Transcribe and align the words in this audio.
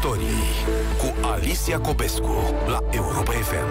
Piața 0.00 0.16
Victoriei 0.16 0.54
cu 0.98 1.26
Alicia 1.26 1.78
Copescu 1.78 2.54
la 2.66 2.78
Europa 2.90 3.30
FM. 3.32 3.68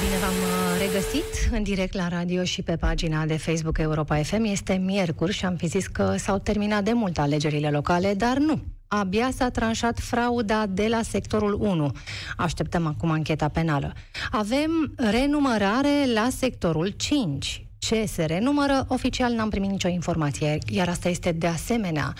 Bine 0.00 0.16
v-am 0.20 0.30
uh, 0.30 0.80
regăsit 0.80 1.24
în 1.52 1.62
direct 1.62 1.94
la 1.94 2.08
radio 2.08 2.44
și 2.44 2.62
pe 2.62 2.76
pagina 2.76 3.26
de 3.26 3.36
Facebook 3.36 3.78
Europa 3.78 4.16
FM. 4.16 4.44
Este 4.44 4.72
miercuri 4.72 5.32
și 5.32 5.44
am 5.44 5.56
fi 5.56 5.66
zis 5.66 5.86
că 5.86 6.14
s-au 6.16 6.38
terminat 6.38 6.84
de 6.84 6.92
mult 6.92 7.18
alegerile 7.18 7.70
locale, 7.70 8.14
dar 8.14 8.36
nu. 8.36 8.62
Abia 8.88 9.30
s-a 9.36 9.50
tranșat 9.50 9.98
frauda 9.98 10.66
de 10.66 10.86
la 10.88 11.02
sectorul 11.02 11.56
1. 11.60 11.92
Așteptăm 12.36 12.86
acum 12.86 13.10
ancheta 13.10 13.48
penală. 13.48 13.92
Avem 14.30 14.92
renumărare 14.96 16.12
la 16.14 16.28
sectorul 16.30 16.88
5 16.88 17.69
ce 17.80 18.04
se 18.04 18.24
renumără, 18.24 18.84
oficial 18.88 19.32
n-am 19.32 19.48
primit 19.48 19.70
nicio 19.70 19.88
informație, 19.88 20.58
iar 20.70 20.88
asta 20.88 21.08
este 21.08 21.32
de 21.32 21.46
asemenea 21.46 22.12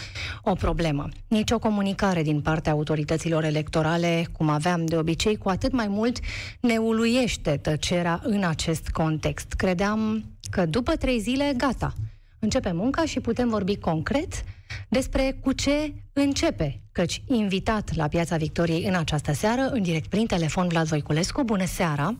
o 0.42 0.54
problemă. 0.54 1.08
Nici 1.28 1.50
o 1.50 1.58
comunicare 1.58 2.22
din 2.22 2.40
partea 2.40 2.72
autorităților 2.72 3.44
electorale, 3.44 4.26
cum 4.32 4.48
aveam 4.48 4.86
de 4.86 4.96
obicei, 4.96 5.36
cu 5.36 5.48
atât 5.48 5.72
mai 5.72 5.88
mult 5.88 6.18
ne 6.60 6.76
uluiește 6.76 7.56
tăcerea 7.56 8.20
în 8.22 8.44
acest 8.44 8.88
context. 8.88 9.52
Credeam 9.52 10.24
că 10.50 10.66
după 10.66 10.92
trei 10.92 11.20
zile, 11.20 11.52
gata, 11.56 11.92
începe 12.38 12.72
munca 12.72 13.04
și 13.04 13.20
putem 13.20 13.48
vorbi 13.48 13.76
concret 13.76 14.44
despre 14.88 15.38
cu 15.42 15.52
ce 15.52 15.94
începe, 16.12 16.80
căci 16.92 17.22
invitat 17.26 17.94
la 17.94 18.08
Piața 18.08 18.36
Victoriei 18.36 18.84
în 18.84 18.94
această 18.94 19.32
seară, 19.32 19.68
în 19.70 19.82
direct 19.82 20.08
prin 20.08 20.26
telefon, 20.26 20.68
Vlad 20.68 20.86
Voiculescu. 20.86 21.42
Bună 21.42 21.66
seara! 21.66 22.16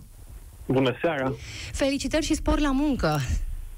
Bună 0.73 0.97
seara! 1.01 1.33
Felicitări 1.73 2.25
și 2.25 2.35
spor 2.35 2.59
la 2.59 2.73
muncă! 2.73 3.19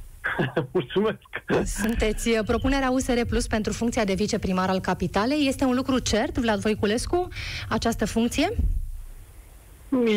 Mulțumesc! 0.73 1.19
Sunteți 1.65 2.29
uh, 2.29 2.39
propunerea 2.47 2.91
USR 2.91 3.21
Plus 3.29 3.47
pentru 3.47 3.73
funcția 3.73 4.05
de 4.05 4.15
viceprimar 4.15 4.69
al 4.69 4.81
capitalei. 4.81 5.47
Este 5.47 5.65
un 5.65 5.75
lucru 5.75 5.99
cert, 5.99 6.39
Vlad 6.39 6.61
Voiculescu, 6.61 7.29
această 7.69 8.07
funcție? 8.07 8.53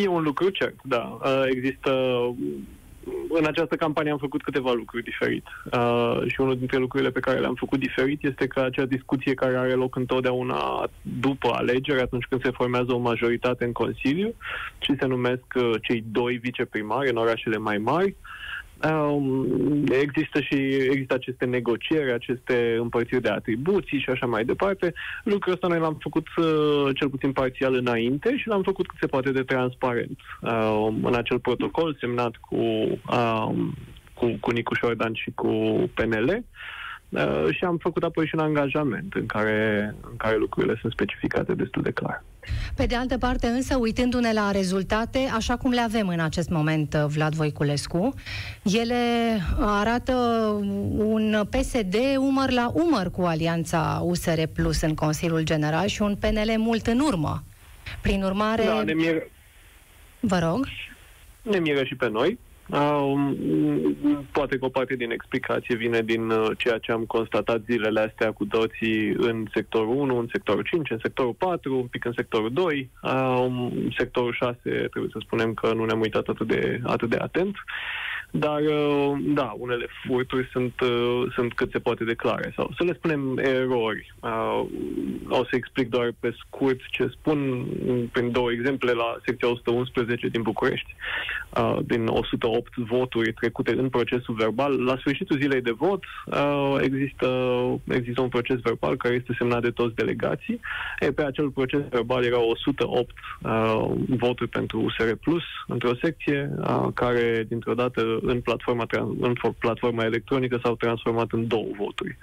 E 0.03 0.07
un 0.07 0.23
lucru 0.23 0.49
cert, 0.49 0.75
da. 0.83 1.17
Uh, 1.23 1.43
există 1.45 1.91
în 3.29 3.45
această 3.45 3.75
campanie 3.75 4.11
am 4.11 4.17
făcut 4.17 4.43
câteva 4.43 4.71
lucruri 4.71 5.03
diferit. 5.03 5.45
Uh, 5.71 6.21
și 6.27 6.41
unul 6.41 6.57
dintre 6.57 6.77
lucrurile 6.77 7.11
pe 7.11 7.19
care 7.19 7.39
le-am 7.39 7.55
făcut 7.55 7.79
diferit 7.79 8.23
este 8.23 8.47
că 8.47 8.59
acea 8.59 8.85
discuție 8.85 9.33
care 9.33 9.57
are 9.57 9.73
loc 9.73 9.95
întotdeauna 9.95 10.89
după 11.01 11.49
alegeri, 11.53 12.01
atunci 12.01 12.25
când 12.29 12.43
se 12.43 12.51
formează 12.51 12.93
o 12.93 12.97
majoritate 12.97 13.65
în 13.65 13.71
Consiliu, 13.71 14.33
și 14.79 14.95
se 14.99 15.05
numesc 15.05 15.45
uh, 15.55 15.71
cei 15.81 16.03
doi 16.11 16.37
viceprimari 16.37 17.09
în 17.09 17.17
orașele 17.17 17.57
mai 17.57 17.77
mari, 17.77 18.07
uh, 18.07 18.15
Um, 18.15 18.44
există 19.89 20.39
și 20.41 20.55
există 20.89 21.13
aceste 21.13 21.45
negocieri, 21.45 22.11
aceste 22.11 22.77
împărțiri 22.79 23.21
de 23.21 23.29
atribuții 23.29 23.99
și 23.99 24.09
așa 24.09 24.25
mai 24.25 24.45
departe. 24.45 24.93
Lucrul 25.23 25.53
ăsta 25.53 25.67
noi 25.67 25.79
l-am 25.79 25.97
făcut 26.01 26.27
uh, 26.37 26.95
cel 26.95 27.09
puțin 27.09 27.31
parțial 27.31 27.73
înainte 27.73 28.37
și 28.37 28.47
l-am 28.47 28.63
făcut 28.63 28.87
cât 28.87 28.97
se 28.99 29.07
poate 29.07 29.31
de 29.31 29.43
transparent. 29.43 30.19
Uh, 30.41 30.87
în 31.03 31.15
acel 31.15 31.39
protocol 31.39 31.97
semnat 31.99 32.35
cu, 32.35 32.55
uh, 32.55 33.49
cu, 34.13 34.37
cu 34.39 34.51
Nicu 34.51 34.73
Șordan 34.73 35.13
și 35.13 35.31
cu 35.35 35.49
PNL, 35.93 36.29
Uh, 36.29 36.41
și 37.51 37.63
am 37.63 37.77
făcut 37.77 38.03
apoi 38.03 38.25
și 38.25 38.35
un 38.35 38.41
angajament 38.41 39.13
în 39.13 39.25
care, 39.25 39.93
în 40.09 40.17
care 40.17 40.37
lucrurile 40.37 40.77
sunt 40.81 40.91
specificate 40.91 41.53
destul 41.53 41.81
de 41.81 41.91
clar. 41.91 42.23
Pe 42.75 42.85
de 42.85 42.95
altă 42.95 43.17
parte, 43.17 43.47
însă, 43.47 43.77
uitându-ne 43.77 44.33
la 44.33 44.51
rezultate, 44.51 45.19
așa 45.35 45.57
cum 45.57 45.71
le 45.71 45.81
avem 45.81 46.07
în 46.07 46.19
acest 46.19 46.49
moment, 46.49 46.93
uh, 46.93 47.05
Vlad 47.07 47.33
Voiculescu, 47.33 48.13
ele 48.63 48.95
arată 49.59 50.13
un 50.97 51.41
PSD 51.49 51.95
umăr 52.17 52.51
la 52.51 52.71
umăr 52.73 53.11
cu 53.11 53.21
alianța 53.21 54.01
USR 54.03 54.41
Plus 54.53 54.81
în 54.81 54.93
Consiliul 54.93 55.43
General 55.43 55.87
și 55.87 56.01
un 56.01 56.15
PNL 56.15 56.53
mult 56.57 56.87
în 56.87 56.99
urmă. 56.99 57.43
Prin 58.01 58.23
urmare... 58.23 58.63
Da, 58.63 58.83
ne 58.83 58.93
miră... 58.93 59.27
Vă 60.19 60.39
rog. 60.39 60.67
Ne 61.41 61.59
miră 61.59 61.83
și 61.83 61.95
pe 61.95 62.09
noi. 62.09 62.39
Uh, 62.69 63.31
poate 64.31 64.57
că 64.57 64.65
o 64.65 64.69
parte 64.69 64.95
din 64.95 65.11
explicație 65.11 65.75
vine 65.75 66.01
din 66.01 66.29
uh, 66.29 66.49
ceea 66.57 66.77
ce 66.77 66.91
am 66.91 67.03
constatat 67.03 67.61
zilele 67.65 67.99
astea 67.99 68.31
cu 68.31 68.45
toții 68.45 69.09
în 69.09 69.45
sectorul 69.53 69.95
1, 69.95 70.17
în 70.17 70.27
sectorul 70.31 70.63
5, 70.63 70.89
în 70.89 70.99
sectorul 71.01 71.33
4, 71.33 71.77
un 71.77 71.87
pic 71.87 72.05
în 72.05 72.13
sectorul 72.15 72.53
2. 72.53 72.89
Uh, 73.03 73.71
sectorul 73.97 74.33
6 74.33 74.57
trebuie 74.63 75.11
să 75.11 75.19
spunem 75.19 75.53
că 75.53 75.73
nu 75.73 75.85
ne-am 75.85 75.99
uitat 75.99 76.27
atât 76.27 76.47
de, 76.47 76.79
atât 76.83 77.09
de 77.09 77.17
atent. 77.19 77.55
Dar, 78.37 78.61
uh, 78.61 79.17
da, 79.21 79.55
unele 79.57 79.87
furturi 80.07 80.49
sunt, 80.51 80.79
uh, 80.81 81.23
sunt 81.33 81.53
cât 81.53 81.71
se 81.71 81.79
poate 81.79 82.03
de 82.03 82.13
clare. 82.13 82.53
Sau 82.55 82.71
să 82.77 82.83
le 82.83 82.93
spunem 82.93 83.37
erori. 83.37 84.13
Uh, 84.19 84.65
o 85.29 85.43
să 85.43 85.51
explic 85.51 85.89
doar 85.89 86.13
pe 86.19 86.35
scurt 86.37 86.79
ce 86.91 87.07
spun 87.07 87.65
prin 88.11 88.31
două 88.31 88.51
exemple 88.51 88.91
la 88.91 89.17
secția 89.25 89.49
111 89.49 90.27
din 90.27 90.41
București. 90.41 90.95
Din 91.81 92.07
108 92.07 92.75
voturi 92.75 93.33
trecute 93.33 93.71
în 93.71 93.89
procesul 93.89 94.35
verbal. 94.35 94.83
La 94.83 94.97
sfârșitul 94.97 95.37
zilei 95.37 95.61
de 95.61 95.71
vot 95.71 96.03
există, 96.81 97.27
există 97.87 98.21
un 98.21 98.27
proces 98.27 98.59
verbal 98.59 98.95
care 98.97 99.13
este 99.13 99.35
semnat 99.37 99.61
de 99.61 99.69
toți 99.69 99.95
delegații. 99.95 100.59
E, 100.99 101.11
pe 101.11 101.23
acel 101.23 101.49
proces 101.49 101.81
verbal 101.89 102.23
erau 102.23 102.49
108 102.49 103.13
voturi 104.07 104.49
pentru 104.49 104.81
USR 104.81 105.11
Plus 105.21 105.43
într-o 105.67 105.95
secție 106.01 106.51
care 106.93 107.45
dintr-o 107.47 107.73
dată 107.73 108.19
în 108.27 108.41
platforma, 108.41 108.85
în 109.19 109.33
platforma 109.59 110.03
electronică 110.03 110.59
s-au 110.63 110.75
transformat 110.75 111.31
în 111.31 111.47
două 111.47 111.67
voturi. 111.77 112.17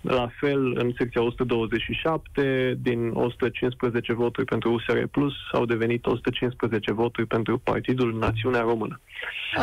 La 0.00 0.28
fel, 0.40 0.76
în 0.78 0.92
secția 0.96 1.22
127, 1.22 2.78
din 2.82 3.10
115 3.14 4.12
voturi 4.12 4.46
pentru 4.46 4.72
USR 4.72 5.02
Plus, 5.10 5.32
au 5.52 5.64
devenit 5.64 6.06
115 6.06 6.92
voturi 6.92 7.26
pentru 7.26 7.58
Partidul 7.58 8.18
Națiunea 8.18 8.60
Română. 8.60 9.00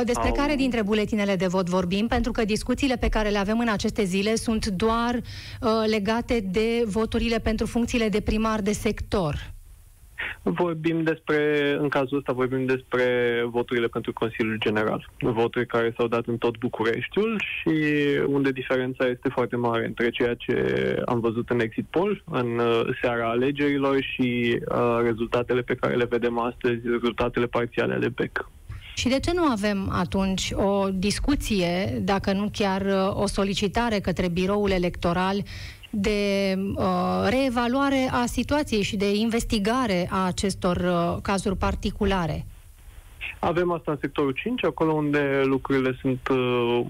Despre 0.03 0.27
au... 0.27 0.33
care 0.33 0.55
dintre 0.55 0.83
buletinele 0.83 1.35
de 1.35 1.47
vot 1.47 1.69
vorbim? 1.69 2.07
Pentru 2.07 2.31
că 2.31 2.45
discuțiile 2.45 2.95
pe 2.95 3.09
care 3.09 3.29
le 3.29 3.37
avem 3.37 3.59
în 3.59 3.69
aceste 3.69 4.03
zile 4.03 4.35
sunt 4.35 4.65
doar 4.65 5.15
uh, 5.15 5.69
legate 5.89 6.39
de 6.39 6.83
voturile 6.85 7.39
pentru 7.39 7.65
funcțiile 7.65 8.09
de 8.09 8.21
primar 8.21 8.61
de 8.61 8.71
sector. 8.71 9.54
Vorbim 10.47 11.03
despre, 11.03 11.71
în 11.79 11.89
cazul 11.89 12.17
ăsta 12.17 12.33
vorbim 12.33 12.65
despre 12.65 13.05
voturile 13.49 13.87
pentru 13.87 14.13
Consiliul 14.13 14.57
General. 14.59 15.09
Voturi 15.19 15.65
care 15.65 15.93
s-au 15.97 16.07
dat 16.07 16.25
în 16.25 16.37
tot 16.37 16.57
Bucureștiul 16.57 17.41
și 17.43 17.73
unde 18.27 18.51
diferența 18.51 19.05
este 19.05 19.29
foarte 19.29 19.55
mare 19.55 19.85
între 19.85 20.09
ceea 20.09 20.33
ce 20.33 20.55
am 21.05 21.19
văzut 21.19 21.49
în 21.49 21.59
exit 21.59 21.85
poll, 21.89 22.23
în 22.31 22.57
uh, 22.57 22.81
seara 23.01 23.29
alegerilor 23.29 24.01
și 24.01 24.59
uh, 24.71 24.99
rezultatele 25.03 25.61
pe 25.61 25.75
care 25.75 25.95
le 25.95 26.05
vedem 26.09 26.39
astăzi, 26.39 26.79
rezultatele 26.83 27.45
parțiale 27.45 27.93
ale 27.93 28.09
BEC. 28.09 28.49
Și 28.95 29.07
de 29.07 29.19
ce 29.19 29.31
nu 29.33 29.43
avem 29.43 29.89
atunci 29.91 30.51
o 30.53 30.89
discuție, 30.89 32.01
dacă 32.01 32.31
nu 32.33 32.49
chiar 32.51 32.81
uh, 32.81 33.21
o 33.21 33.27
solicitare 33.27 33.99
către 33.99 34.27
biroul 34.27 34.71
electoral 34.71 35.43
de 35.95 36.53
uh, 36.75 37.27
reevaluare 37.29 38.09
a 38.11 38.25
situației 38.25 38.81
și 38.81 38.95
de 38.95 39.13
investigare 39.13 40.07
a 40.11 40.25
acestor 40.25 40.77
uh, 40.77 41.21
cazuri 41.21 41.57
particulare? 41.57 42.45
Avem 43.39 43.71
asta 43.71 43.91
în 43.91 43.97
sectorul 44.01 44.31
5, 44.31 44.63
acolo 44.63 44.91
unde 44.91 45.41
lucrurile 45.43 45.97
sunt 46.01 46.27
uh, 46.27 46.81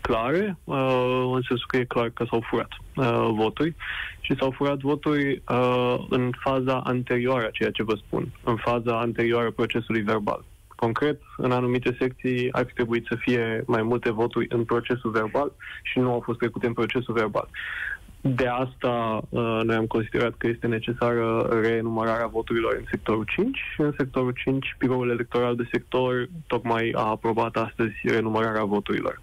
clare, 0.00 0.56
uh, 0.64 1.30
în 1.34 1.40
sensul 1.48 1.66
că 1.66 1.76
e 1.76 1.84
clar 1.84 2.08
că 2.08 2.24
s-au 2.30 2.40
furat 2.40 2.70
uh, 2.96 3.28
voturi 3.34 3.74
și 4.20 4.36
s-au 4.38 4.50
furat 4.50 4.78
voturi 4.78 5.42
uh, 5.48 5.96
în 6.08 6.30
faza 6.40 6.80
anterioară 6.84 7.46
a 7.46 7.50
ceea 7.50 7.70
ce 7.70 7.82
vă 7.82 7.94
spun, 7.94 8.28
în 8.44 8.56
faza 8.56 9.00
anterioară 9.00 9.50
procesului 9.50 10.00
verbal. 10.00 10.44
Concret, 10.68 11.20
în 11.36 11.52
anumite 11.52 11.96
secții 11.98 12.52
ar 12.52 12.64
fi 12.66 12.72
trebuit 12.72 13.06
să 13.06 13.14
fie 13.18 13.62
mai 13.66 13.82
multe 13.82 14.10
voturi 14.10 14.46
în 14.48 14.64
procesul 14.64 15.10
verbal 15.10 15.52
și 15.82 15.98
nu 15.98 16.12
au 16.12 16.20
fost 16.20 16.38
trecute 16.38 16.66
în 16.66 16.72
procesul 16.72 17.14
verbal. 17.14 17.48
De 18.24 18.46
asta 18.46 19.20
uh, 19.28 19.60
noi 19.62 19.76
am 19.76 19.86
considerat 19.86 20.34
că 20.38 20.46
este 20.46 20.66
necesară 20.66 21.48
renumărarea 21.62 22.26
voturilor 22.26 22.74
în 22.78 22.84
sectorul 22.90 23.24
5 23.36 23.58
și 23.74 23.80
în 23.80 23.94
sectorul 23.96 24.32
5 24.44 24.76
biroul 24.78 25.10
electoral 25.10 25.56
de 25.56 25.68
sector 25.72 26.28
tocmai 26.46 26.92
a 26.94 27.08
aprobat 27.08 27.56
astăzi 27.56 27.94
renumărarea 28.02 28.64
voturilor. 28.64 29.20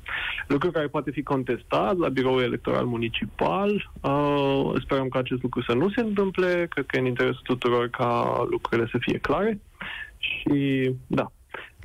Lucru 0.47 0.71
care 0.71 0.87
poate 0.87 1.11
fi 1.11 1.23
contestat 1.23 1.97
la 1.97 2.09
biroul 2.09 2.41
electoral 2.41 2.85
municipal. 2.85 3.91
Uh, 4.01 4.71
sperăm 4.81 5.07
că 5.07 5.17
acest 5.17 5.41
lucru 5.41 5.61
să 5.61 5.73
nu 5.73 5.89
se 5.89 6.01
întâmple. 6.01 6.67
Cred 6.69 6.85
că 6.85 6.95
e 6.95 6.99
în 6.99 7.05
interesul 7.05 7.41
tuturor 7.43 7.89
ca 7.89 8.43
lucrurile 8.49 8.87
să 8.91 8.97
fie 8.99 9.17
clare. 9.17 9.59
Și 10.17 10.91
da, 11.07 11.31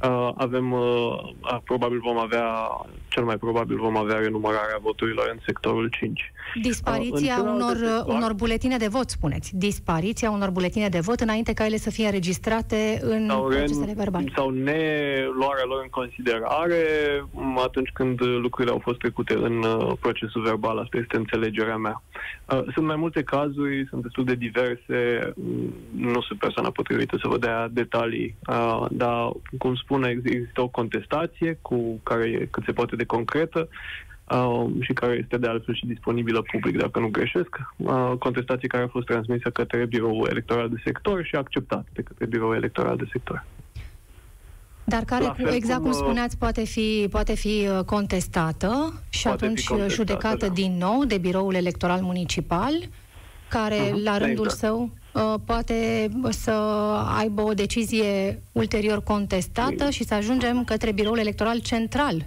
Uh, 0.02 0.30
avem, 0.36 0.72
uh, 0.72 1.58
probabil 1.64 2.00
vom 2.00 2.18
avea, 2.18 2.44
cel 3.08 3.24
mai 3.24 3.36
probabil 3.36 3.76
vom 3.76 3.96
avea 3.96 4.18
renumărarea 4.18 4.78
voturilor 4.82 5.28
în 5.32 5.38
sectorul 5.44 5.88
5. 5.88 6.32
Dispariția 6.62 7.36
uh, 7.42 7.50
unor, 7.54 7.76
sector, 7.76 8.14
unor 8.14 8.32
buletine 8.32 8.76
de 8.76 8.86
vot, 8.88 9.10
spuneți. 9.10 9.56
Dispariția 9.56 10.30
unor 10.30 10.50
buletine 10.50 10.88
de 10.88 11.00
vot 11.00 11.20
înainte 11.20 11.52
ca 11.52 11.64
ele 11.64 11.76
să 11.76 11.90
fie 11.90 12.04
înregistrate 12.04 12.98
în 13.02 13.26
sau 13.28 13.44
procesele 13.44 13.92
verbale. 13.96 14.32
Sau 14.34 14.50
neluarea 14.50 15.64
lor 15.66 15.80
în 15.82 15.88
considerare 15.90 16.82
atunci 17.64 17.90
când 17.92 18.22
lucrurile 18.22 18.72
au 18.72 18.80
fost 18.82 18.98
trecute 18.98 19.34
în 19.34 19.62
uh, 19.62 19.92
procesul 20.00 20.42
verbal. 20.42 20.78
Asta 20.78 20.96
este 20.96 21.16
înțelegerea 21.16 21.76
mea. 21.76 22.02
Uh, 22.52 22.62
sunt 22.72 22.86
mai 22.86 22.96
multe 22.96 23.22
cazuri, 23.22 23.86
sunt 23.88 24.02
destul 24.02 24.24
de 24.24 24.34
diverse. 24.34 25.32
Nu 25.96 26.20
sunt 26.20 26.38
persoana 26.38 26.70
potrivită 26.70 27.16
să 27.22 27.28
vă 27.28 27.38
dea 27.38 27.68
detalii, 27.68 28.36
uh, 28.46 28.84
dar, 28.90 29.30
cum 29.58 29.74
spun, 29.84 30.04
există 30.04 30.60
o 30.60 30.68
contestație 30.68 31.58
cu 31.62 32.00
care 32.02 32.24
e 32.24 32.48
cât 32.50 32.64
se 32.64 32.72
poate 32.72 32.96
de 32.96 33.04
concretă 33.04 33.68
uh, 34.30 34.66
și 34.80 34.92
care 34.92 35.14
este 35.22 35.36
de 35.36 35.46
altfel 35.46 35.74
și 35.74 35.86
disponibilă 35.86 36.42
public, 36.52 36.76
dacă 36.78 36.98
nu 37.00 37.08
greșesc, 37.08 37.58
uh, 37.76 38.12
contestație 38.18 38.68
care 38.68 38.82
a 38.84 38.88
fost 38.88 39.06
transmisă 39.06 39.50
către 39.50 39.86
biroul 39.86 40.28
electoral 40.30 40.68
de 40.68 40.82
sector 40.84 41.24
și 41.24 41.36
acceptată 41.36 41.86
de 41.92 42.02
către 42.02 42.26
biroul 42.26 42.54
electoral 42.54 42.96
de 42.96 43.08
sector. 43.12 43.44
Dar 44.84 45.02
care, 45.04 45.24
cu, 45.24 45.48
exact 45.48 45.80
cum 45.80 45.90
uh, 45.90 45.96
spuneați, 45.96 46.38
poate 46.38 46.64
fi, 46.64 47.06
poate 47.10 47.34
fi 47.34 47.68
uh, 47.68 47.84
contestată 47.84 49.02
și 49.08 49.28
atunci 49.28 49.66
contestată, 49.66 49.94
judecată 49.94 50.46
da. 50.46 50.52
din 50.52 50.76
nou 50.76 51.04
de 51.04 51.18
biroul 51.18 51.54
electoral 51.54 52.00
municipal, 52.00 52.72
care 53.48 53.88
uh-huh, 53.88 54.02
la 54.04 54.18
rândul 54.18 54.44
exact. 54.44 54.60
său 54.60 54.82
uh, 54.82 55.03
poate 55.46 56.08
să 56.30 56.50
aibă 57.18 57.42
o 57.42 57.52
decizie 57.52 58.42
ulterior 58.52 59.02
contestată 59.02 59.90
și 59.90 60.04
să 60.04 60.14
ajungem 60.14 60.64
către 60.64 60.92
biroul 60.92 61.18
electoral 61.18 61.58
central. 61.60 62.26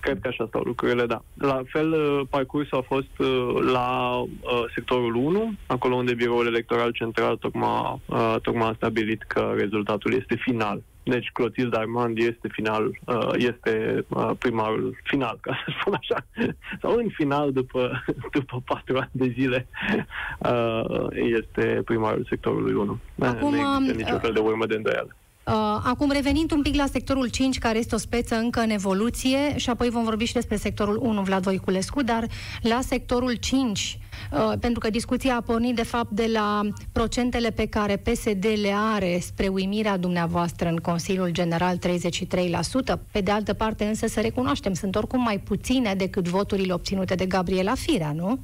Cred 0.00 0.18
că 0.20 0.28
așa 0.28 0.44
stau 0.48 0.62
lucrurile, 0.62 1.06
da. 1.06 1.22
La 1.34 1.62
fel, 1.66 1.92
uh, 1.92 2.20
parcursul 2.30 2.78
a 2.78 2.80
fost 2.80 3.18
uh, 3.18 3.54
la 3.72 4.18
uh, 4.18 4.64
sectorul 4.74 5.14
1, 5.14 5.52
acolo 5.66 5.94
unde 5.94 6.14
biroul 6.14 6.46
electoral 6.46 6.90
central 6.90 7.36
tocmai, 7.36 8.00
uh, 8.06 8.34
tocmai 8.42 8.68
a 8.68 8.74
stabilit 8.76 9.22
că 9.22 9.52
rezultatul 9.56 10.12
este 10.12 10.36
final. 10.40 10.82
Deci 11.10 11.30
Clotilde 11.32 11.76
Armand 11.76 12.18
este 12.18 12.48
final, 12.52 12.98
uh, 13.04 13.32
este 13.36 14.04
uh, 14.08 14.30
primarul 14.38 14.96
final, 15.02 15.38
ca 15.40 15.62
să 15.64 15.72
spun 15.80 15.94
așa, 16.00 16.26
sau 16.82 16.96
în 16.96 17.08
final 17.08 17.52
după, 17.52 18.04
după 18.38 18.62
patru 18.64 18.96
ani 18.96 19.10
de 19.12 19.34
zile 19.38 19.66
uh, 20.50 21.06
este 21.10 21.82
primarul 21.84 22.26
sectorului 22.28 22.74
1. 22.74 22.98
Acum, 23.18 23.54
nu 23.54 23.76
există 23.78 23.96
nicio 23.96 24.18
fel 24.18 24.32
de 24.32 24.40
urmă 24.40 24.66
de 24.66 24.74
îndoială. 24.74 25.16
Uh, 25.46 25.80
acum, 25.84 26.10
revenind 26.10 26.52
un 26.52 26.62
pic 26.62 26.74
la 26.74 26.86
sectorul 26.86 27.28
5, 27.28 27.58
care 27.58 27.78
este 27.78 27.94
o 27.94 27.98
speță 27.98 28.34
încă 28.34 28.60
în 28.60 28.70
evoluție, 28.70 29.56
și 29.56 29.70
apoi 29.70 29.90
vom 29.90 30.04
vorbi 30.04 30.24
și 30.24 30.32
despre 30.32 30.56
sectorul 30.56 30.98
1, 31.02 31.22
Vlad 31.22 31.42
Voiculescu, 31.42 32.02
dar 32.02 32.26
la 32.60 32.80
sectorul 32.80 33.34
5, 33.34 33.98
uh, 33.98 34.09
pentru 34.60 34.80
că 34.80 34.90
discuția 34.90 35.36
a 35.36 35.40
pornit, 35.40 35.76
de 35.76 35.82
fapt, 35.82 36.10
de 36.10 36.26
la 36.32 36.60
procentele 36.92 37.50
pe 37.50 37.66
care 37.66 37.96
PSD 37.96 38.44
le 38.44 38.72
are 38.74 39.18
spre 39.20 39.48
uimirea 39.48 39.96
dumneavoastră 39.96 40.68
în 40.68 40.76
Consiliul 40.76 41.30
General 41.30 41.78
33%. 41.78 41.80
Pe 43.12 43.20
de 43.20 43.30
altă 43.30 43.52
parte, 43.52 43.84
însă, 43.84 44.06
să 44.06 44.20
recunoaștem, 44.20 44.72
sunt 44.72 44.96
oricum 44.96 45.22
mai 45.22 45.38
puține 45.38 45.94
decât 45.94 46.28
voturile 46.28 46.72
obținute 46.72 47.14
de 47.14 47.26
Gabriela 47.26 47.74
Firea, 47.74 48.12
nu? 48.12 48.38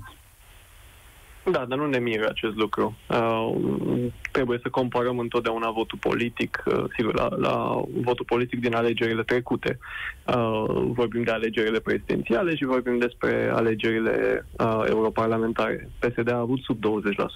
Da, 1.50 1.64
dar 1.64 1.78
nu 1.78 1.86
ne 1.86 1.98
miră 1.98 2.28
acest 2.28 2.54
lucru. 2.54 2.96
Uh, 3.08 3.56
trebuie 4.30 4.58
să 4.62 4.68
comparăm 4.68 5.18
întotdeauna 5.18 5.70
votul 5.70 5.98
politic, 5.98 6.62
uh, 6.66 6.84
sigur, 6.96 7.14
la, 7.14 7.28
la 7.36 7.82
votul 8.02 8.24
politic 8.24 8.60
din 8.60 8.74
alegerile 8.74 9.22
trecute. 9.22 9.78
Uh, 10.26 10.64
vorbim 10.92 11.22
de 11.22 11.30
alegerile 11.30 11.80
prezidențiale 11.80 12.56
și 12.56 12.64
vorbim 12.64 12.98
despre 12.98 13.50
alegerile 13.52 14.46
uh, 14.58 14.82
europarlamentare. 14.88 15.90
PSD 15.98 16.30
a 16.30 16.38
avut 16.38 16.60
sub 16.60 16.78
20% 16.78 16.84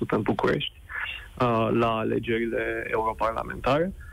în 0.09 0.23
București 0.23 0.81
uh, 1.41 1.69
la 1.73 1.97
alegerile 1.97 2.87
europarlamentare. 2.91 3.85
Uh, 3.85 3.93
Um, 3.93 4.10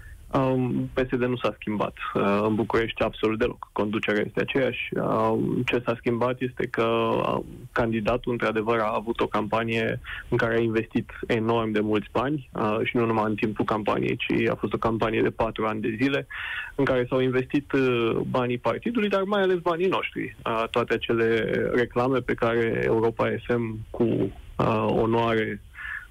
PSD 0.94 1.24
nu 1.24 1.38
s-a 1.38 1.56
schimbat 1.59 1.94
uh, 2.13 2.39
în 2.47 2.56
București 2.56 3.03
absolut 3.03 3.39
deloc. 3.39 3.69
Conducerea 3.71 4.24
este 4.25 4.41
aceeași. 4.41 4.89
Uh, 4.91 5.38
ce 5.65 5.81
s-a 5.85 5.95
schimbat 5.97 6.41
este 6.41 6.68
că 6.68 6.83
uh, 6.83 7.39
candidatul, 7.71 8.31
într-adevăr, 8.31 8.79
a 8.79 8.94
avut 8.95 9.19
o 9.19 9.27
campanie 9.27 10.00
în 10.29 10.38
care 10.38 10.56
a 10.56 10.62
investit 10.62 11.12
enorm 11.27 11.71
de 11.71 11.79
mulți 11.79 12.07
bani 12.12 12.50
uh, 12.53 12.77
și 12.83 12.97
nu 12.97 13.06
numai 13.06 13.25
în 13.25 13.35
timpul 13.35 13.65
campaniei, 13.65 14.15
ci 14.15 14.47
a 14.50 14.56
fost 14.56 14.74
o 14.74 14.77
campanie 14.77 15.21
de 15.21 15.29
patru 15.29 15.65
ani 15.65 15.81
de 15.81 15.97
zile 16.01 16.27
în 16.75 16.85
care 16.85 17.06
s-au 17.09 17.19
investit 17.19 17.71
uh, 17.71 18.18
banii 18.29 18.57
partidului, 18.57 19.09
dar 19.09 19.21
mai 19.24 19.41
ales 19.41 19.57
banii 19.57 19.88
noștri. 19.88 20.35
Uh, 20.45 20.63
toate 20.71 20.94
acele 20.94 21.51
reclame 21.74 22.19
pe 22.19 22.33
care 22.33 22.81
Europa 22.83 23.27
FM 23.47 23.79
cu 23.89 24.03
uh, 24.03 24.85
onoare 24.88 25.62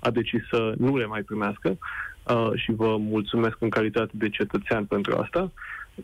a 0.00 0.10
decis 0.10 0.40
să 0.50 0.74
nu 0.78 0.96
le 0.96 1.06
mai 1.06 1.22
primească 1.22 1.78
uh, 2.28 2.50
și 2.54 2.72
vă 2.72 2.96
mulțumesc 2.98 3.56
în 3.58 3.68
calitate 3.68 4.10
de 4.14 4.28
cetățean 4.28 4.84
pentru 4.84 5.16
asta. 5.16 5.52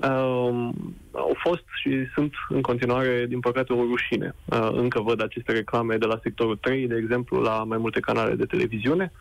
Uh, 0.00 0.68
au 1.12 1.36
fost 1.42 1.64
și 1.80 1.90
sunt 2.14 2.32
în 2.48 2.60
continuare, 2.60 3.26
din 3.28 3.40
păcate, 3.40 3.72
o 3.72 3.82
rușine. 3.82 4.34
Uh, 4.44 4.68
încă 4.72 5.00
văd 5.00 5.22
aceste 5.22 5.52
reclame 5.52 5.96
de 5.96 6.06
la 6.06 6.18
sectorul 6.22 6.56
3, 6.56 6.86
de 6.86 6.96
exemplu, 6.96 7.40
la 7.40 7.64
mai 7.64 7.78
multe 7.78 8.00
canale 8.00 8.34
de 8.34 8.44
televiziune. 8.44 9.12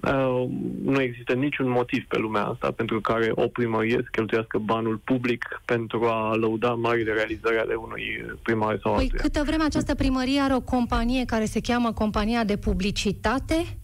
Uh, 0.00 0.44
nu 0.84 1.00
există 1.00 1.32
niciun 1.32 1.68
motiv 1.68 2.04
pe 2.04 2.18
lumea 2.18 2.44
asta 2.44 2.70
pentru 2.70 3.00
care 3.00 3.30
o 3.34 3.46
primărie 3.46 4.00
să 4.02 4.08
cheltuiască 4.10 4.58
banul 4.58 5.00
public 5.04 5.60
pentru 5.64 6.04
a 6.04 6.34
lăuda 6.34 6.74
marile 6.74 7.12
realizări 7.12 7.58
ale 7.58 7.74
unui 7.74 8.24
primar 8.42 8.78
sau 8.82 8.92
păi 8.94 9.02
altuia. 9.02 9.22
câtă 9.22 9.42
vreme 9.46 9.64
această 9.64 9.94
primărie 9.94 10.40
are 10.40 10.54
o 10.54 10.60
companie 10.60 11.24
care 11.24 11.44
se 11.44 11.60
cheamă 11.60 11.92
Compania 11.92 12.44
de 12.44 12.56
Publicitate, 12.56 13.78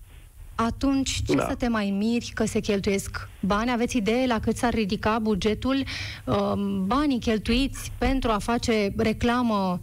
atunci 0.55 1.23
ce 1.27 1.35
da. 1.35 1.47
să 1.49 1.55
te 1.55 1.69
mai 1.69 1.95
miri 1.99 2.31
că 2.35 2.45
se 2.45 2.61
cheltuiesc 2.61 3.29
bani? 3.41 3.71
Aveți 3.71 3.97
idee 3.97 4.27
la 4.27 4.39
cât 4.39 4.57
s-ar 4.57 4.75
ridica 4.75 5.19
bugetul? 5.19 5.85
Um, 6.25 6.87
banii 6.87 7.21
cheltuiți 7.21 7.93
pentru 7.99 8.31
a 8.31 8.39
face 8.39 8.93
reclamă 8.97 9.81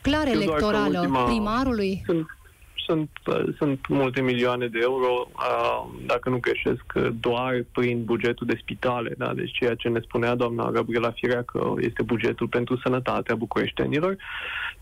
clar 0.00 0.26
electorală 0.26 0.98
ultima, 0.98 1.24
primarului? 1.24 2.02
Sunt 2.06 2.37
sunt, 2.88 3.10
sunt 3.56 3.88
multe 3.88 4.20
milioane 4.20 4.66
de 4.66 4.78
euro, 4.82 5.30
dacă 6.06 6.28
nu 6.28 6.38
greșesc, 6.38 6.92
doar 7.20 7.64
prin 7.72 8.04
bugetul 8.04 8.46
de 8.46 8.58
spitale. 8.60 9.14
Da? 9.16 9.34
Deci 9.34 9.52
ceea 9.52 9.74
ce 9.74 9.88
ne 9.88 10.00
spunea 10.00 10.34
doamna 10.34 10.70
Gabriela 10.70 11.10
Firea 11.10 11.42
că 11.42 11.72
este 11.78 12.02
bugetul 12.02 12.48
pentru 12.48 12.76
sănătatea 12.76 13.34
bucureștenilor. 13.34 14.16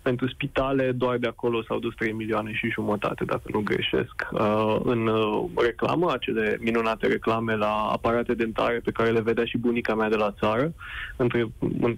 Pentru 0.02 0.28
spitale, 0.28 0.92
doar 0.92 1.16
de 1.16 1.26
acolo 1.26 1.62
s-au 1.62 1.78
dus 1.78 1.94
3 1.94 2.12
milioane 2.12 2.52
și 2.52 2.70
jumătate, 2.70 3.24
dacă 3.24 3.42
nu 3.52 3.60
greșesc. 3.60 4.14
În 4.82 5.10
reclamă, 5.56 6.12
acele 6.12 6.58
minunate 6.60 7.06
reclame 7.06 7.56
la 7.56 7.72
aparate 7.92 8.34
dentare 8.34 8.80
pe 8.84 8.90
care 8.90 9.10
le 9.10 9.20
vedea 9.20 9.44
și 9.44 9.58
bunica 9.58 9.94
mea 9.94 10.08
de 10.08 10.16
la 10.16 10.34
țară, 10.40 10.72
între, 11.16 11.48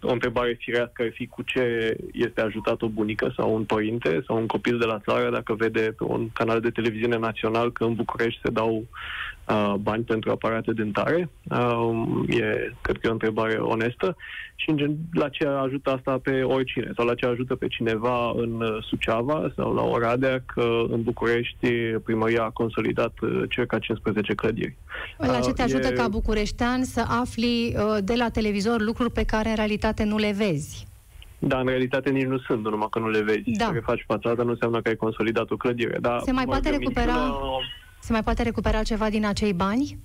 o 0.02 0.12
întrebare 0.12 0.56
firească 0.58 1.02
ar 1.02 1.10
fi 1.12 1.26
cu 1.26 1.42
ce 1.42 1.96
este 2.12 2.40
ajutat 2.40 2.82
o 2.82 2.88
bunică 2.88 3.32
sau 3.36 3.54
un 3.54 3.64
părinte 3.64 4.22
sau 4.26 4.36
un 4.36 4.46
copil 4.46 4.78
de 4.78 4.84
la 4.84 4.98
țară 4.98 5.30
dacă 5.30 5.54
vede 5.54 5.94
pe 5.98 6.04
un 6.04 6.28
canal 6.32 6.60
de 6.60 6.70
televiziune 6.70 7.16
național 7.16 7.72
că 7.72 7.84
în 7.84 7.94
București 7.94 8.40
se 8.44 8.50
dau 8.50 8.84
uh, 9.48 9.74
bani 9.80 10.04
pentru 10.04 10.30
aparate 10.30 10.72
dentare. 10.72 11.30
Uh, 11.50 12.28
e, 12.28 12.72
cred 12.80 12.96
că 12.96 13.06
e 13.06 13.08
o 13.08 13.12
întrebare 13.12 13.54
onestă. 13.54 14.16
Și, 14.54 14.70
în 14.70 14.76
gen, 14.76 14.96
la 15.12 15.28
ce 15.28 15.46
ajută 15.46 15.90
asta 15.90 16.18
pe 16.22 16.42
oricine? 16.42 16.92
Sau 16.96 17.06
la 17.06 17.14
ce 17.14 17.26
ajută 17.26 17.54
pe 17.54 17.66
cineva 17.66 18.30
în 18.36 18.60
uh, 18.60 18.84
Suceava 18.88 19.52
sau 19.56 19.74
la 19.74 19.82
Oradea 19.82 20.42
că 20.46 20.84
în 20.88 21.02
București 21.02 21.68
primăria 22.04 22.42
a 22.42 22.50
consolidat 22.50 23.12
uh, 23.20 23.42
circa 23.48 23.78
15 23.78 24.34
clădiri? 24.34 24.76
La 25.16 25.40
ce 25.40 25.52
te 25.52 25.62
uh, 25.62 25.68
ajută 25.72 25.86
e... 25.86 25.90
ca 25.90 26.08
bucureștean 26.08 26.84
să 26.84 27.04
afli 27.08 27.74
uh, 27.76 27.96
de 28.02 28.14
la 28.14 28.28
televizor 28.28 28.80
lucruri 28.80 29.10
pe 29.10 29.24
care 29.24 29.48
în 29.48 29.54
realitate 29.54 30.04
nu 30.04 30.16
le 30.16 30.32
vezi? 30.36 30.87
Da, 31.38 31.58
în 31.58 31.66
realitate 31.66 32.10
nici 32.10 32.26
nu 32.26 32.38
sunt, 32.38 32.64
numai 32.64 32.88
că 32.90 32.98
nu 32.98 33.08
le 33.08 33.22
vezi. 33.22 33.50
Da. 33.50 33.64
Dacă 33.64 33.80
faci 33.80 34.04
fațada, 34.06 34.42
nu 34.42 34.50
înseamnă 34.50 34.80
că 34.80 34.88
ai 34.88 34.96
consolidat 34.96 35.50
o 35.50 35.56
clădire. 35.56 35.98
Dar 36.00 36.20
se 36.20 36.32
mai 36.32 36.44
poate 36.44 36.70
recupera, 36.70 37.12
minciună... 37.12 37.60
se 38.00 38.12
mai 38.12 38.22
poate 38.22 38.42
recupera 38.42 38.82
ceva 38.82 39.10
din 39.10 39.26
acei 39.26 39.52
bani? 39.52 39.98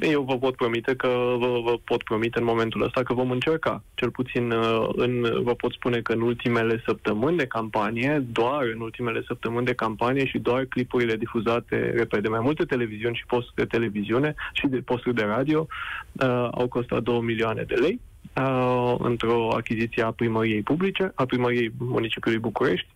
Eu 0.00 0.22
vă 0.22 0.38
pot 0.38 0.56
promite 0.56 0.96
că 0.96 1.08
vă, 1.38 1.60
vă 1.64 1.78
pot 1.84 2.02
promite 2.02 2.38
în 2.38 2.44
momentul 2.44 2.82
ăsta 2.82 3.02
că 3.02 3.14
vom 3.14 3.30
încerca. 3.30 3.82
Cel 3.94 4.10
puțin 4.10 4.50
uh, 4.50 4.88
în, 4.92 5.42
vă 5.42 5.54
pot 5.54 5.72
spune 5.72 6.00
că 6.00 6.12
în 6.12 6.20
ultimele 6.20 6.82
săptămâni 6.84 7.36
de 7.36 7.46
campanie, 7.46 8.24
doar 8.32 8.62
în 8.74 8.80
ultimele 8.80 9.22
săptămâni 9.26 9.66
de 9.66 9.74
campanie 9.74 10.26
și 10.26 10.38
doar 10.38 10.64
clipurile 10.64 11.16
difuzate, 11.16 11.92
repede, 11.96 12.28
mai 12.28 12.40
multe 12.40 12.64
televiziuni 12.64 13.16
și 13.16 13.26
posturi 13.26 13.54
de 13.54 13.64
televiziune 13.64 14.34
și 14.52 14.66
de 14.66 14.76
posturi 14.76 15.14
de 15.14 15.24
radio 15.24 15.66
uh, 16.12 16.48
au 16.50 16.68
costat 16.68 17.02
2 17.02 17.20
milioane 17.20 17.62
de 17.62 17.74
lei 17.74 18.00
uh, 18.36 18.94
într-o 18.98 19.54
achiziție 19.56 20.02
a 20.02 20.10
primăriei 20.10 20.62
publice, 20.62 21.12
a 21.14 21.24
primăriei 21.24 21.72
municipiului 21.78 22.40
București, 22.40 22.88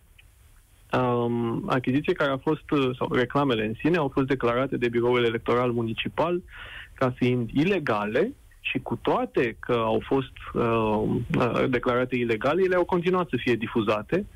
um, 0.98 1.64
achiziție 1.66 2.12
care 2.12 2.30
a 2.30 2.36
fost, 2.36 2.70
uh, 2.70 2.96
sau 2.98 3.12
reclamele 3.12 3.64
în 3.64 3.74
sine, 3.78 3.96
au 3.96 4.10
fost 4.14 4.26
declarate 4.26 4.76
de 4.76 4.88
biroul 4.88 5.24
electoral 5.24 5.70
municipal 5.70 6.42
ca 6.94 7.10
fiind 7.10 7.50
ilegale 7.52 8.32
și 8.60 8.78
cu 8.78 8.98
toate 9.02 9.56
că 9.60 9.72
au 9.72 10.02
fost 10.04 10.32
uh, 10.52 10.62
uh, 11.38 11.64
declarate 11.68 12.16
ilegale, 12.16 12.62
ele 12.62 12.74
au 12.74 12.84
continuat 12.84 13.28
să 13.28 13.36
fie 13.36 13.54
difuzate. 13.54 14.26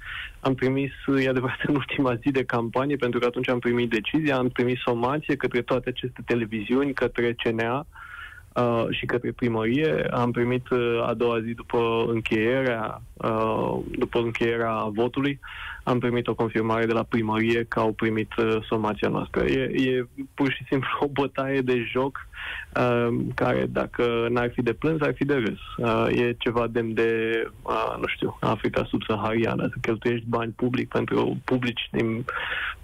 Am 0.40 0.55
primit, 0.55 0.93
e 1.21 1.28
adevărat, 1.28 1.59
în 1.69 1.75
ultima 1.75 2.14
zi 2.14 2.31
de 2.31 2.45
campanie, 2.45 2.97
pentru 2.97 3.21
că 3.21 3.26
atunci 3.26 3.49
am 3.49 3.59
primit 3.59 3.90
decizia, 3.90 4.37
am 4.37 4.49
primit 4.49 4.78
somație 4.78 5.37
către 5.37 5.62
toate 5.62 5.88
aceste 5.88 6.23
televiziuni, 6.26 6.93
către 6.93 7.35
CNA, 7.43 7.78
uh, 7.78 7.85
și 8.91 9.07
către 9.07 9.33
primărie. 9.33 10.07
Am 10.11 10.31
primit 10.31 10.69
uh, 10.69 11.05
a 11.07 11.15
doua 11.15 11.41
zi 11.41 11.53
după 11.55 12.05
încheierea, 12.09 13.03
uh, 13.15 13.79
după 13.99 14.19
încheierea 14.19 14.88
votului, 14.93 15.41
am 15.88 15.99
primit 15.99 16.27
o 16.27 16.35
confirmare 16.35 16.87
de 16.87 16.93
la 16.93 17.03
primărie 17.03 17.65
că 17.65 17.81
au 17.81 17.93
primit 17.93 18.35
uh, 18.37 18.57
somația 18.69 19.09
noastră. 19.09 19.45
E, 19.45 19.91
e 19.91 20.07
pur 20.35 20.53
și 20.53 20.65
simplu 20.69 20.88
o 21.05 21.07
bătaie 21.07 21.61
de 21.61 21.85
joc 21.93 22.29
uh, 22.77 23.09
care, 23.35 23.67
dacă 23.67 24.27
n-ar 24.31 24.50
fi 24.50 24.62
de 24.62 24.73
plâns, 24.73 25.00
ar 25.00 25.15
fi 25.15 25.25
de 25.25 25.35
râs. 25.35 25.61
Uh, 25.77 26.07
e 26.09 26.35
ceva 26.38 26.67
demn 26.67 26.95
de, 26.95 27.43
uh, 27.62 27.97
nu 28.00 28.07
știu, 28.07 28.37
Africa 28.41 28.85
subsahariană, 28.88 29.69
să 29.69 29.75
cheltuiești 29.81 30.27
bani 30.29 30.53
public 30.57 30.88
pentru 30.88 31.38
publici 31.45 31.88
din, 31.93 32.25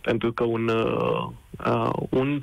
pentru 0.00 0.32
că 0.32 0.44
un, 0.44 0.68
uh, 0.68 1.28
uh, 1.66 1.90
un 2.08 2.38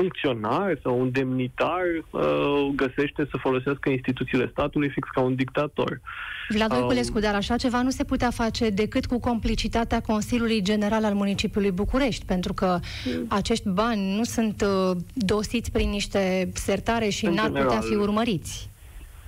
funcționar 0.00 0.78
sau 0.82 1.00
un 1.00 1.10
demnitar 1.10 1.84
uh, 2.10 2.68
găsește 2.74 3.28
să 3.30 3.36
folosească 3.36 3.90
instituțiile 3.90 4.48
statului 4.52 4.88
fix 4.88 5.08
ca 5.08 5.20
un 5.20 5.34
dictator. 5.34 6.00
Vlad 6.48 6.72
Voiculescu, 6.72 7.14
um, 7.14 7.20
dar 7.20 7.34
așa 7.34 7.56
ceva 7.56 7.82
nu 7.82 7.90
se 7.90 8.04
putea 8.04 8.30
face 8.30 8.70
decât 8.70 9.06
cu 9.06 9.20
complicitatea 9.20 10.00
Consiliului 10.00 10.62
General 10.62 11.04
al 11.04 11.14
Municipiului 11.14 11.70
București, 11.70 12.24
pentru 12.24 12.52
că 12.52 12.78
mm. 13.06 13.26
acești 13.28 13.68
bani 13.68 14.16
nu 14.16 14.24
sunt 14.24 14.62
uh, 14.62 14.96
dosiți 15.14 15.72
prin 15.72 15.90
niște 15.90 16.50
sertare 16.54 17.08
și 17.08 17.26
n-ar 17.26 17.46
general, 17.46 17.64
putea 17.64 17.80
fi 17.80 17.94
urmăriți. 17.94 18.68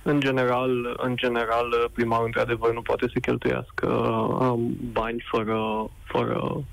În 0.03 0.19
general, 0.19 0.97
în 0.97 1.15
general, 1.15 1.89
primarul 1.93 2.25
într-adevăr 2.25 2.73
nu 2.73 2.81
poate 2.81 3.05
să 3.13 3.19
cheltuiască 3.19 3.87
uh, 3.87 4.53
bani 4.91 5.23
fără, 5.31 5.89
fără, 6.03 6.63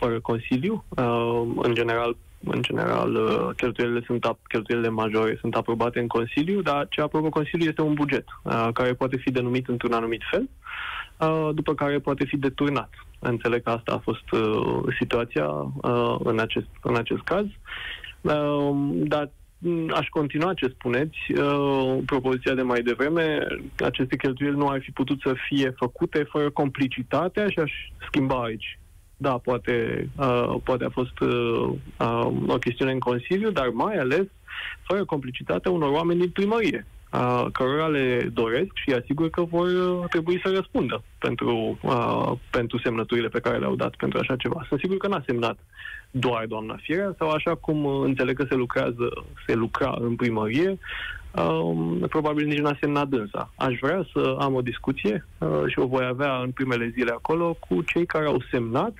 fără 0.00 0.20
Consiliu. 0.20 0.84
Uh, 0.88 1.42
în 1.62 1.74
general, 1.74 2.16
în 2.46 2.62
general, 2.62 3.14
uh, 3.14 3.48
cheltuielile, 3.56 4.02
sunt, 4.06 4.26
cheltuielile 4.48 4.88
majore 4.88 5.36
sunt 5.40 5.54
aprobate 5.54 5.98
în 6.00 6.06
Consiliu, 6.06 6.62
dar 6.62 6.86
ce 6.90 7.00
aprobă 7.00 7.28
Consiliul 7.28 7.68
este 7.68 7.82
un 7.82 7.94
buget 7.94 8.24
uh, 8.42 8.68
care 8.72 8.94
poate 8.94 9.16
fi 9.16 9.30
denumit 9.30 9.68
într-un 9.68 9.92
anumit 9.92 10.22
fel, 10.30 10.48
uh, 11.18 11.54
după 11.54 11.74
care 11.74 11.98
poate 11.98 12.24
fi 12.24 12.36
deturnat. 12.36 12.90
Înțeleg 13.18 13.62
că 13.62 13.70
asta 13.70 13.92
a 13.92 13.98
fost 13.98 14.24
situația 14.98 15.48
în 16.18 16.38
acest, 16.38 16.66
în 16.82 16.96
acest 16.96 17.20
caz. 17.20 17.44
Dar 18.92 19.30
aș 19.94 20.08
continua 20.08 20.54
ce 20.54 20.66
spuneți, 20.66 21.16
propoziția 22.06 22.54
de 22.54 22.62
mai 22.62 22.82
devreme, 22.82 23.46
aceste 23.84 24.16
cheltuieli 24.16 24.56
nu 24.56 24.68
ar 24.68 24.80
fi 24.80 24.90
putut 24.90 25.20
să 25.20 25.34
fie 25.48 25.74
făcute 25.76 26.22
fără 26.22 26.50
complicitatea 26.50 27.48
și 27.48 27.58
aș 27.58 27.72
schimba 28.06 28.42
aici 28.42 28.78
da, 29.24 29.38
poate, 29.38 30.08
uh, 30.16 30.54
poate 30.64 30.84
a 30.84 30.88
fost 30.88 31.20
uh, 31.20 31.72
uh, 31.98 32.26
o 32.46 32.56
chestiune 32.58 32.92
în 32.92 32.98
Consiliu, 32.98 33.50
dar 33.50 33.68
mai 33.68 33.96
ales 33.96 34.26
fără 34.82 35.04
complicitatea 35.04 35.70
unor 35.70 35.90
oameni 35.90 36.20
din 36.20 36.30
primărie, 36.30 36.86
uh, 37.12 37.44
cărora 37.52 37.86
le 37.86 38.30
doresc 38.32 38.72
și 38.74 38.92
asigur 38.92 39.30
că 39.30 39.42
vor 39.42 39.66
uh, 39.66 40.04
trebui 40.08 40.40
să 40.44 40.52
răspundă 40.54 41.02
pentru, 41.18 41.78
uh, 41.82 42.32
pentru 42.50 42.78
semnăturile 42.78 43.28
pe 43.28 43.40
care 43.40 43.58
le-au 43.58 43.74
dat 43.74 43.94
pentru 43.96 44.18
așa 44.18 44.36
ceva. 44.36 44.64
Sunt 44.68 44.80
sigur 44.80 44.96
că 44.96 45.08
n-a 45.08 45.22
semnat 45.26 45.58
doar 46.10 46.44
doamna 46.46 46.76
Firea 46.82 47.14
sau 47.18 47.30
așa 47.30 47.54
cum 47.54 47.86
înțeleg 47.86 48.36
că 48.36 48.46
se 48.48 48.54
lucrează, 48.54 49.26
se 49.46 49.54
lucra 49.54 49.96
în 50.00 50.16
primărie, 50.16 50.78
Uh, 51.36 52.08
probabil 52.08 52.46
nici 52.46 52.58
n-a 52.58 52.76
semnat 52.80 53.08
dânsa. 53.08 53.52
Aș 53.56 53.78
vrea 53.80 54.06
să 54.12 54.36
am 54.38 54.54
o 54.54 54.62
discuție 54.62 55.26
uh, 55.38 55.62
și 55.66 55.78
o 55.78 55.86
voi 55.86 56.04
avea 56.04 56.36
în 56.36 56.50
primele 56.50 56.92
zile 56.94 57.10
acolo 57.10 57.56
cu 57.68 57.82
cei 57.82 58.06
care 58.06 58.26
au 58.26 58.42
semnat 58.50 58.92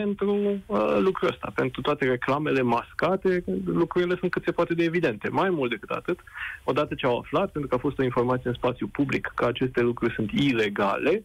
pentru 0.00 0.34
uh, 0.66 0.96
lucrul 0.98 1.28
ăsta, 1.28 1.52
pentru 1.54 1.80
toate 1.80 2.04
reclamele 2.04 2.62
mascate, 2.62 3.44
lucrurile 3.64 4.16
sunt 4.18 4.30
cât 4.30 4.44
se 4.44 4.52
poate 4.52 4.74
de 4.74 4.84
evidente. 4.84 5.28
Mai 5.28 5.50
mult 5.50 5.70
decât 5.70 5.90
atât, 5.90 6.18
odată 6.64 6.94
ce 6.94 7.06
au 7.06 7.18
aflat, 7.18 7.50
pentru 7.50 7.68
că 7.68 7.74
a 7.74 7.86
fost 7.86 7.98
o 7.98 8.02
informație 8.02 8.48
în 8.48 8.54
spațiu 8.54 8.86
public 8.86 9.32
că 9.34 9.44
aceste 9.44 9.80
lucruri 9.80 10.14
sunt 10.14 10.30
ilegale, 10.30 11.24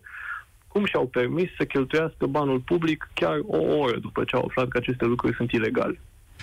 cum 0.68 0.86
și-au 0.86 1.06
permis 1.08 1.50
să 1.58 1.66
cheltuiască 1.66 2.26
banul 2.26 2.60
public 2.60 3.10
chiar 3.14 3.40
o 3.48 3.58
oră 3.58 3.98
după 3.98 4.24
ce 4.24 4.36
au 4.36 4.46
aflat 4.48 4.68
că 4.68 4.78
aceste 4.78 5.06
lucruri 5.06 5.36
sunt 5.36 5.52
ilegale. 5.52 6.00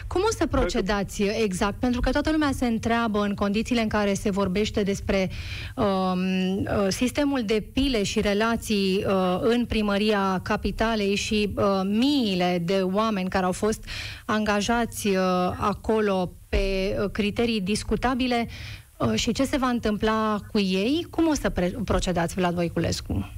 Cum 0.07 0.23
o 0.25 0.33
să 0.39 0.47
procedați 0.47 1.23
exact? 1.23 1.79
Pentru 1.79 2.01
că 2.01 2.11
toată 2.11 2.31
lumea 2.31 2.51
se 2.53 2.67
întreabă 2.67 3.21
în 3.21 3.35
condițiile 3.35 3.81
în 3.81 3.89
care 3.89 4.15
se 4.15 4.31
vorbește 4.31 4.83
despre 4.83 5.31
um, 5.77 6.21
uh, 6.57 6.87
sistemul 6.89 7.43
de 7.45 7.65
pile 7.73 8.03
și 8.03 8.21
relații 8.21 9.05
uh, 9.07 9.39
în 9.41 9.65
primăria 9.65 10.41
capitalei 10.43 11.15
și 11.15 11.53
uh, 11.57 11.65
miile 11.85 12.63
de 12.65 12.81
oameni 12.83 13.29
care 13.29 13.45
au 13.45 13.53
fost 13.53 13.85
angajați 14.25 15.07
uh, 15.07 15.17
acolo 15.57 16.33
pe 16.49 16.97
uh, 17.01 17.11
criterii 17.11 17.61
discutabile 17.61 18.49
uh, 18.97 19.13
și 19.15 19.33
ce 19.33 19.45
se 19.45 19.57
va 19.57 19.69
întâmpla 19.69 20.39
cu 20.53 20.59
ei? 20.59 21.07
Cum 21.11 21.29
o 21.29 21.35
să 21.35 21.51
pre- 21.51 21.75
procedați, 21.85 22.35
Vlad 22.35 22.55
Voiculescu? 22.55 23.36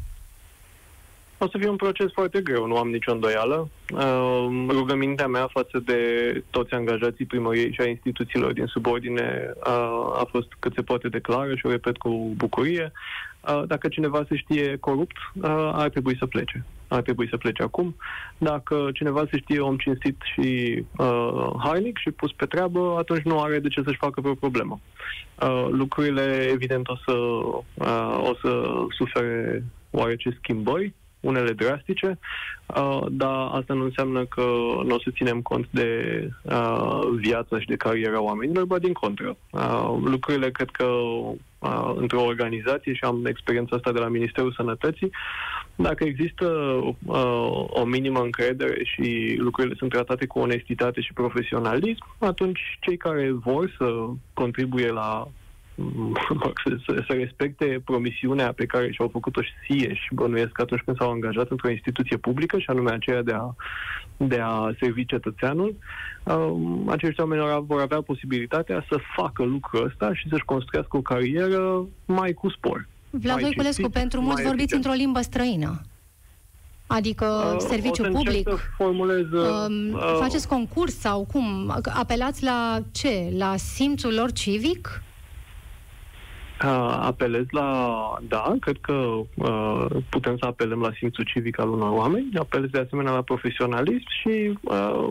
O 1.40 1.48
să 1.48 1.58
fie 1.58 1.68
un 1.68 1.76
proces 1.76 2.12
foarte 2.12 2.40
greu, 2.40 2.66
nu 2.66 2.76
am 2.76 2.88
nicio 2.88 3.12
îndoială. 3.12 3.68
Uh, 3.94 4.46
rugămintea 4.68 5.26
mea 5.26 5.46
față 5.52 5.82
de 5.84 5.98
toți 6.50 6.74
angajații 6.74 7.24
primăriei 7.24 7.72
și 7.72 7.80
a 7.80 7.88
instituțiilor 7.88 8.52
din 8.52 8.66
subordine 8.66 9.52
uh, 9.56 10.20
a 10.20 10.26
fost 10.30 10.48
cât 10.58 10.72
se 10.74 10.82
poate 10.82 11.08
de 11.08 11.20
clară 11.20 11.54
și 11.54 11.66
o 11.66 11.70
repet 11.70 11.96
cu 11.96 12.32
bucurie. 12.36 12.92
Uh, 13.40 13.62
dacă 13.66 13.88
cineva 13.88 14.24
se 14.28 14.36
știe 14.36 14.76
corupt, 14.76 15.16
uh, 15.34 15.70
ar 15.72 15.88
trebui 15.88 16.16
să 16.18 16.26
plece. 16.26 16.64
Ar 16.88 17.02
trebui 17.02 17.28
să 17.28 17.36
plece 17.36 17.62
acum. 17.62 17.96
Dacă 18.38 18.88
cineva 18.92 19.24
se 19.30 19.38
știe 19.38 19.60
om 19.60 19.76
cinstit 19.76 20.16
și 20.34 20.82
uh, 20.96 21.50
harnic 21.58 21.98
și 21.98 22.10
pus 22.10 22.32
pe 22.32 22.46
treabă, 22.46 22.94
atunci 22.98 23.22
nu 23.22 23.40
are 23.40 23.58
de 23.58 23.68
ce 23.68 23.82
să-și 23.84 23.98
facă 23.98 24.20
vreo 24.20 24.34
problemă. 24.34 24.80
Uh, 25.42 25.66
lucrurile, 25.70 26.48
evident, 26.52 26.88
o 26.88 26.96
să, 26.96 27.12
uh, 27.12 28.28
o 28.30 28.34
să 28.42 28.70
sufere 28.96 29.64
oarece 29.90 30.38
schimbări 30.40 30.94
unele 31.20 31.52
drastice, 31.52 32.18
uh, 32.66 33.06
dar 33.10 33.48
asta 33.52 33.74
nu 33.74 33.84
înseamnă 33.84 34.24
că 34.24 34.42
nu 34.84 34.94
o 34.94 34.98
să 34.98 35.10
ținem 35.10 35.40
cont 35.42 35.66
de 35.70 35.90
uh, 36.42 37.00
viața 37.16 37.60
și 37.60 37.66
de 37.66 37.76
cariera 37.76 38.20
oamenilor, 38.20 38.64
ba 38.64 38.78
din 38.78 38.92
contră. 38.92 39.36
Uh, 39.50 39.96
lucrurile 40.04 40.50
cred 40.50 40.68
că 40.70 40.84
uh, 40.84 41.92
într-o 41.96 42.22
organizație, 42.22 42.94
și 42.94 43.04
am 43.04 43.26
experiența 43.26 43.76
asta 43.76 43.92
de 43.92 43.98
la 43.98 44.08
Ministerul 44.08 44.52
Sănătății, 44.52 45.10
dacă 45.76 46.04
există 46.04 46.46
uh, 46.46 47.64
o 47.66 47.84
minimă 47.84 48.20
încredere 48.20 48.84
și 48.84 49.34
lucrurile 49.38 49.74
sunt 49.78 49.90
tratate 49.90 50.26
cu 50.26 50.38
onestitate 50.38 51.00
și 51.00 51.12
profesionalism, 51.12 52.04
atunci 52.18 52.60
cei 52.80 52.96
care 52.96 53.30
vor 53.32 53.74
să 53.78 54.06
contribuie 54.34 54.90
la 54.90 55.28
să, 56.86 57.02
să 57.06 57.12
respecte 57.12 57.80
promisiunea 57.84 58.52
pe 58.52 58.66
care 58.66 58.90
și-au 58.90 59.08
făcut-o 59.08 59.42
și 59.42 59.50
sie 59.66 59.94
și 59.94 60.14
bănuiesc 60.14 60.60
atunci 60.60 60.82
când 60.84 60.96
s-au 60.96 61.10
angajat 61.10 61.50
într-o 61.50 61.70
instituție 61.70 62.16
publică, 62.16 62.58
și 62.58 62.66
anume 62.68 62.92
aceea 62.92 63.22
de 63.22 63.32
a, 63.32 63.54
de 64.16 64.40
a 64.42 64.70
servi 64.80 65.04
cetățeanul, 65.04 65.76
um, 66.22 66.88
acești 66.88 67.20
oameni 67.20 67.64
vor 67.66 67.80
avea 67.80 68.00
posibilitatea 68.00 68.84
să 68.88 68.98
facă 69.16 69.42
lucrul 69.42 69.84
ăsta 69.84 70.14
și 70.14 70.28
să-și 70.28 70.44
construiască 70.44 70.96
o 70.96 71.02
carieră 71.02 71.86
mai 72.04 72.32
cu 72.32 72.50
spor. 72.50 72.88
Vlad 73.10 73.40
Voiculescu, 73.40 73.88
pentru 73.88 74.20
mulți 74.20 74.42
vorbiți 74.42 74.74
într-o 74.74 74.92
limbă 74.92 75.20
străină. 75.20 75.80
Adică 76.86 77.52
uh, 77.54 77.60
serviciu 77.68 78.02
public? 78.02 78.48
formulez, 78.76 79.30
uh, 79.32 79.66
uh, 79.92 80.16
faceți 80.20 80.48
concurs 80.48 80.98
sau 80.98 81.24
cum? 81.32 81.74
Apelați 81.94 82.44
la 82.44 82.78
ce? 82.92 83.32
La 83.36 83.56
simțul 83.56 84.14
lor 84.14 84.32
civic? 84.32 85.02
Apelez 87.00 87.44
la, 87.50 88.18
da, 88.28 88.54
cred 88.60 88.76
că 88.80 88.92
uh, 89.34 89.86
putem 90.08 90.36
să 90.38 90.46
apelăm 90.46 90.80
la 90.80 90.92
simțul 90.98 91.24
civic 91.24 91.60
al 91.60 91.68
unor 91.68 91.90
oameni, 91.90 92.28
apelez 92.38 92.70
de 92.70 92.78
asemenea 92.78 93.12
la 93.12 93.22
profesionalism 93.22 94.06
și 94.20 94.58
uh, 94.60 95.08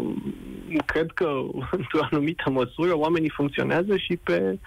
cred 0.85 1.11
că, 1.11 1.29
într-o 1.77 1.99
anumită 2.11 2.49
măsură, 2.49 2.97
oamenii 2.97 3.29
funcționează 3.29 3.97
și 3.97 4.19
pe, 4.23 4.57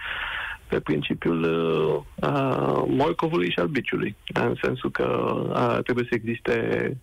pe 0.67 0.79
principiul 0.79 1.43
uh, 1.43 2.83
morcovului 2.87 3.51
și 3.51 3.59
al 3.59 3.67
biciului, 3.67 4.15
în 4.33 4.55
sensul 4.61 4.91
că 4.91 5.05
uh, 5.49 5.83
trebuie 5.83 6.05
să 6.09 6.15
existe 6.15 6.57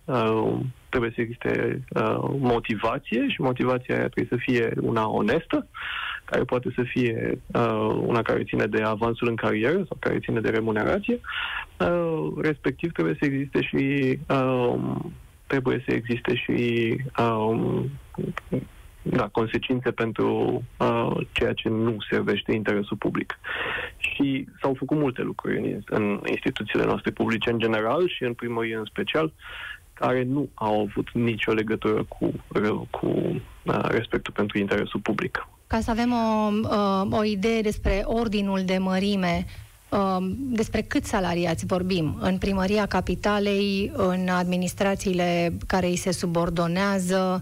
uh, 0.05 0.59
trebuie 0.89 1.11
să 1.15 1.21
existe 1.21 1.81
uh, 1.89 2.17
motivație 2.39 3.29
și 3.29 3.41
motivația 3.41 3.95
aia 3.95 4.07
trebuie 4.07 4.39
să 4.39 4.51
fie 4.51 4.73
una 4.81 5.07
onestă, 5.07 5.67
care 6.29 6.43
poate 6.43 6.71
să 6.75 6.83
fie 6.83 7.41
uh, 7.47 7.99
una 8.05 8.21
care 8.21 8.43
ține 8.43 8.65
de 8.65 8.81
avansul 8.81 9.27
în 9.27 9.35
carieră 9.35 9.75
sau 9.75 9.97
care 9.99 10.19
ține 10.19 10.39
de 10.39 10.49
remunerație, 10.49 11.19
uh, 11.79 12.31
respectiv 12.41 12.91
trebuie 12.91 13.15
să 13.19 13.25
existe 13.25 13.61
și 13.61 14.17
uh, 14.29 14.95
trebuie 15.47 15.83
să 15.87 15.93
existe 15.93 16.35
și 16.35 16.95
uh, 17.19 17.83
da, 19.01 19.27
consecințe 19.27 19.91
pentru 19.91 20.63
uh, 20.77 21.27
ceea 21.31 21.53
ce 21.53 21.69
nu 21.69 21.95
servește 22.09 22.51
interesul 22.51 22.97
public. 22.97 23.39
Și 23.97 24.47
s-au 24.61 24.73
făcut 24.77 24.97
multe 24.97 25.21
lucruri 25.21 25.57
în, 25.57 25.81
în 25.85 26.19
instituțiile 26.25 26.85
noastre 26.85 27.11
publice 27.11 27.49
în 27.49 27.59
general 27.59 28.07
și 28.07 28.23
în 28.23 28.33
primărie 28.33 28.75
în 28.75 28.85
special, 28.85 29.33
care 29.93 30.23
nu 30.23 30.49
au 30.53 30.79
avut 30.79 31.11
nicio 31.11 31.51
legătură 31.51 32.03
cu, 32.03 32.33
cu 32.89 33.07
uh, 33.07 33.85
respectul 33.87 34.33
pentru 34.33 34.57
interesul 34.57 34.99
public. 34.99 35.47
Ca 35.69 35.79
să 35.79 35.91
avem 35.91 36.11
o, 36.11 36.51
uh, 36.69 37.19
o 37.19 37.23
idee 37.23 37.61
despre 37.61 38.01
ordinul 38.05 38.61
de 38.65 38.77
mărime, 38.77 39.45
uh, 39.89 40.17
despre 40.35 40.81
cât 40.81 41.05
salariați 41.05 41.65
vorbim 41.65 42.17
în 42.21 42.37
primăria 42.37 42.85
capitalei, 42.85 43.91
în 43.95 44.27
administrațiile 44.27 45.53
care 45.67 45.87
îi 45.87 45.95
se 45.95 46.11
subordonează, 46.11 47.41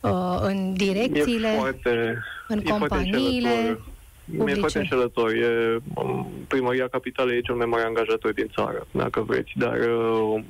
uh, 0.00 0.38
în 0.40 0.72
direcțiile, 0.74 1.48
e 1.48 1.58
foarte, 1.58 2.18
în 2.48 2.58
e 2.58 2.70
companiile 2.70 3.78
publice. 4.24 4.52
E 4.52 4.54
foarte 4.54 4.78
înșelător. 4.78 5.30
E, 5.32 5.78
um, 5.94 6.26
primăria 6.48 6.88
capitalei 6.88 7.36
e 7.36 7.40
cel 7.40 7.54
mai 7.54 7.66
mare 7.66 7.84
angajator 7.84 8.32
din 8.32 8.50
țară, 8.54 8.86
dacă 8.90 9.20
vreți, 9.20 9.52
dar 9.56 9.78
uh, 9.78 10.42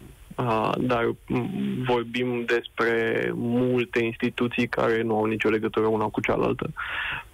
dar 0.78 1.14
vorbim 1.86 2.44
despre 2.44 3.30
multe 3.34 4.04
instituții 4.04 4.66
care 4.68 5.02
nu 5.02 5.16
au 5.16 5.24
nicio 5.24 5.48
legătură 5.48 5.86
una 5.86 6.04
cu 6.04 6.20
cealaltă 6.20 6.70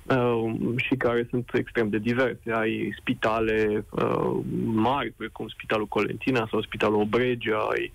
uh, 0.02 0.54
și 0.76 0.94
care 0.94 1.26
sunt 1.30 1.50
extrem 1.52 1.88
de 1.88 1.98
diverse. 1.98 2.52
Ai 2.52 2.94
spitale 3.00 3.84
uh, 3.90 4.36
mari, 4.64 5.12
precum 5.16 5.48
Spitalul 5.48 5.86
Colentina 5.86 6.48
sau 6.50 6.62
Spitalul 6.62 7.00
Obregea, 7.00 7.58
ai, 7.58 7.92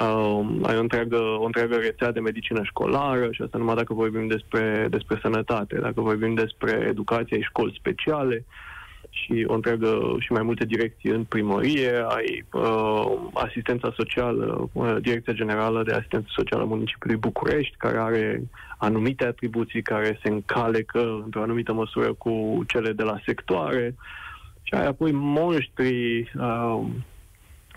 uh, 0.00 0.46
ai 0.62 0.76
o, 0.76 0.80
întreagă, 0.80 1.16
o 1.16 1.44
întreagă 1.44 1.74
rețea 1.76 2.12
de 2.12 2.20
medicină 2.20 2.60
școlară 2.62 3.28
și 3.30 3.42
asta 3.42 3.58
numai 3.58 3.74
dacă 3.74 3.94
vorbim 3.94 4.26
despre, 4.26 4.86
despre 4.90 5.18
sănătate, 5.22 5.78
dacă 5.78 6.00
vorbim 6.00 6.34
despre 6.34 6.86
educație, 6.88 7.36
ai 7.36 7.42
școli 7.42 7.76
speciale, 7.78 8.44
uh, 8.46 8.72
și 9.14 9.44
o 9.46 9.54
întreagă 9.54 10.16
și 10.18 10.32
mai 10.32 10.42
multe 10.42 10.64
direcții 10.64 11.10
în 11.10 11.24
primărie, 11.24 12.04
ai 12.08 12.44
uh, 12.52 13.12
asistența 13.32 13.92
socială, 13.96 14.70
uh, 14.72 14.96
Direcția 15.00 15.32
Generală 15.32 15.82
de 15.82 15.92
Asistență 15.92 16.26
Socială 16.30 16.64
Municipiului 16.64 17.18
București, 17.18 17.76
care 17.76 17.98
are 17.98 18.42
anumite 18.78 19.24
atribuții 19.24 19.82
care 19.82 20.18
se 20.22 20.28
încalecă 20.28 21.20
într-o 21.24 21.42
anumită 21.42 21.72
măsură 21.72 22.12
cu 22.12 22.64
cele 22.66 22.92
de 22.92 23.02
la 23.02 23.18
sectoare. 23.24 23.94
Și 24.62 24.74
ai 24.74 24.86
apoi 24.86 25.10
monștri 25.12 26.20
uh, 26.20 26.80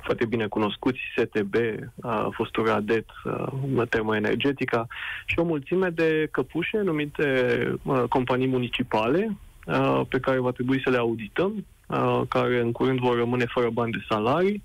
foarte 0.04 0.26
bine 0.26 0.48
cunoscuți, 0.48 1.00
STB, 1.16 1.56
a 2.02 2.30
fost 2.34 2.56
Radet, 2.66 3.06
uh, 3.24 3.88
termoenergetica 3.90 4.88
și 5.26 5.40
o 5.40 5.44
mulțime 5.44 5.90
de 5.90 6.28
căpușe 6.32 6.78
numite 6.78 7.26
uh, 7.84 8.04
companii 8.10 8.48
municipale, 8.48 9.38
Uh, 9.68 10.02
pe 10.10 10.20
care 10.20 10.40
va 10.40 10.52
trebui 10.52 10.82
să 10.84 10.90
le 10.90 10.98
audităm, 10.98 11.66
uh, 11.88 12.22
care 12.28 12.60
în 12.60 12.72
curând 12.72 13.00
vor 13.00 13.18
rămâne 13.18 13.46
fără 13.48 13.70
bani 13.70 13.92
de 13.92 13.98
salarii. 14.10 14.64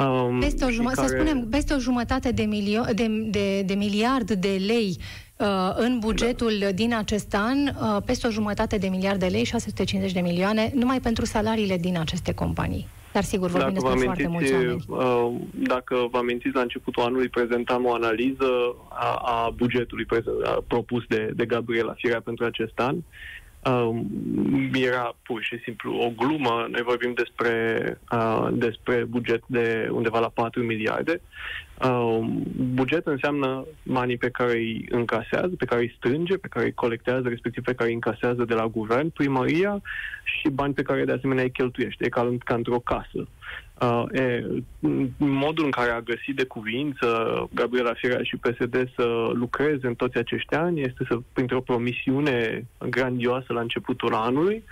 Um, 0.00 0.38
peste 0.38 0.64
o 0.64 0.70
jumătate, 0.70 1.06
care... 1.06 1.08
să 1.08 1.26
spunem, 1.26 1.48
peste 1.48 1.74
o 1.74 1.78
jumătate 1.78 2.30
de, 2.30 2.42
milio- 2.42 2.94
de, 2.94 3.06
de, 3.30 3.62
de 3.62 3.74
miliard 3.74 4.30
de 4.30 4.60
lei 4.66 4.96
uh, 5.36 5.46
în 5.74 5.98
bugetul 5.98 6.52
da. 6.60 6.70
din 6.70 6.94
acest 6.94 7.34
an, 7.34 7.58
uh, 7.66 8.02
peste 8.04 8.26
o 8.26 8.30
jumătate 8.30 8.78
de 8.78 8.88
miliard 8.88 9.18
de 9.18 9.26
lei, 9.26 9.44
650 9.44 10.12
de 10.12 10.20
milioane, 10.20 10.72
numai 10.74 11.00
pentru 11.00 11.24
salariile 11.24 11.76
din 11.76 11.98
aceste 11.98 12.34
companii. 12.34 12.86
Dar 13.12 13.22
sigur, 13.22 13.48
vorbim 13.48 13.74
dacă 13.74 13.86
despre 13.86 14.04
foarte 14.04 14.26
mulți 14.26 14.52
oameni. 14.52 14.84
Uh, 14.88 15.32
dacă 15.52 16.06
vă 16.10 16.18
amintiți, 16.18 16.54
la 16.54 16.60
începutul 16.60 17.02
anului 17.02 17.28
prezentam 17.28 17.84
o 17.84 17.92
analiză 17.92 18.76
a, 18.88 19.14
a 19.14 19.50
bugetului 19.56 20.06
a, 20.44 20.64
propus 20.66 21.04
de, 21.08 21.32
de 21.34 21.44
Gabriela 21.44 21.92
Firea 21.96 22.20
pentru 22.20 22.44
acest 22.44 22.78
an 22.78 22.96
uh, 23.66 23.96
era 24.72 25.16
pur 25.22 25.42
și 25.42 25.58
simplu 25.62 25.96
o 25.96 26.10
glumă. 26.16 26.66
Noi 26.70 26.82
vorbim 26.82 27.12
despre, 27.14 27.98
uh, 28.12 28.48
despre 28.52 29.04
buget 29.04 29.42
de 29.46 29.88
undeva 29.90 30.18
la 30.18 30.28
4 30.28 30.62
miliarde. 30.62 31.20
Uh, 31.84 32.18
buget 32.74 33.06
înseamnă 33.06 33.66
banii 33.82 34.16
pe 34.16 34.30
care 34.30 34.52
îi 34.52 34.86
încasează, 34.90 35.52
pe 35.58 35.64
care 35.64 35.80
îi 35.80 35.94
strânge, 35.96 36.36
pe 36.36 36.48
care 36.48 36.64
îi 36.64 36.74
colectează, 36.74 37.28
respectiv 37.28 37.64
pe 37.64 37.74
care 37.74 37.88
îi 37.88 37.94
încasează 37.94 38.44
de 38.44 38.54
la 38.54 38.66
guvern, 38.66 39.08
primăria 39.08 39.82
și 40.24 40.48
bani 40.48 40.74
pe 40.74 40.82
care 40.82 41.04
de 41.04 41.12
asemenea 41.12 41.42
îi 41.42 41.50
cheltuiește. 41.50 42.04
E 42.04 42.08
ca, 42.08 42.36
ca 42.44 42.54
într-o 42.54 42.78
casă. 42.78 43.28
Uh, 43.80 44.04
e, 44.12 44.46
modul 45.16 45.64
în 45.64 45.70
care 45.70 45.90
a 45.90 46.00
găsit 46.00 46.36
de 46.36 46.44
cuvință 46.44 47.06
Gabriela 47.54 47.92
Firea 47.94 48.22
și 48.22 48.36
PSD 48.36 48.90
să 48.96 49.30
lucreze 49.32 49.86
în 49.86 49.94
toți 49.94 50.18
acești 50.18 50.54
ani 50.54 50.80
este 50.80 51.04
să, 51.08 51.18
printr-o 51.32 51.60
promisiune 51.60 52.66
grandioasă 52.88 53.52
la 53.52 53.60
începutul 53.60 54.14
anului, 54.14 54.64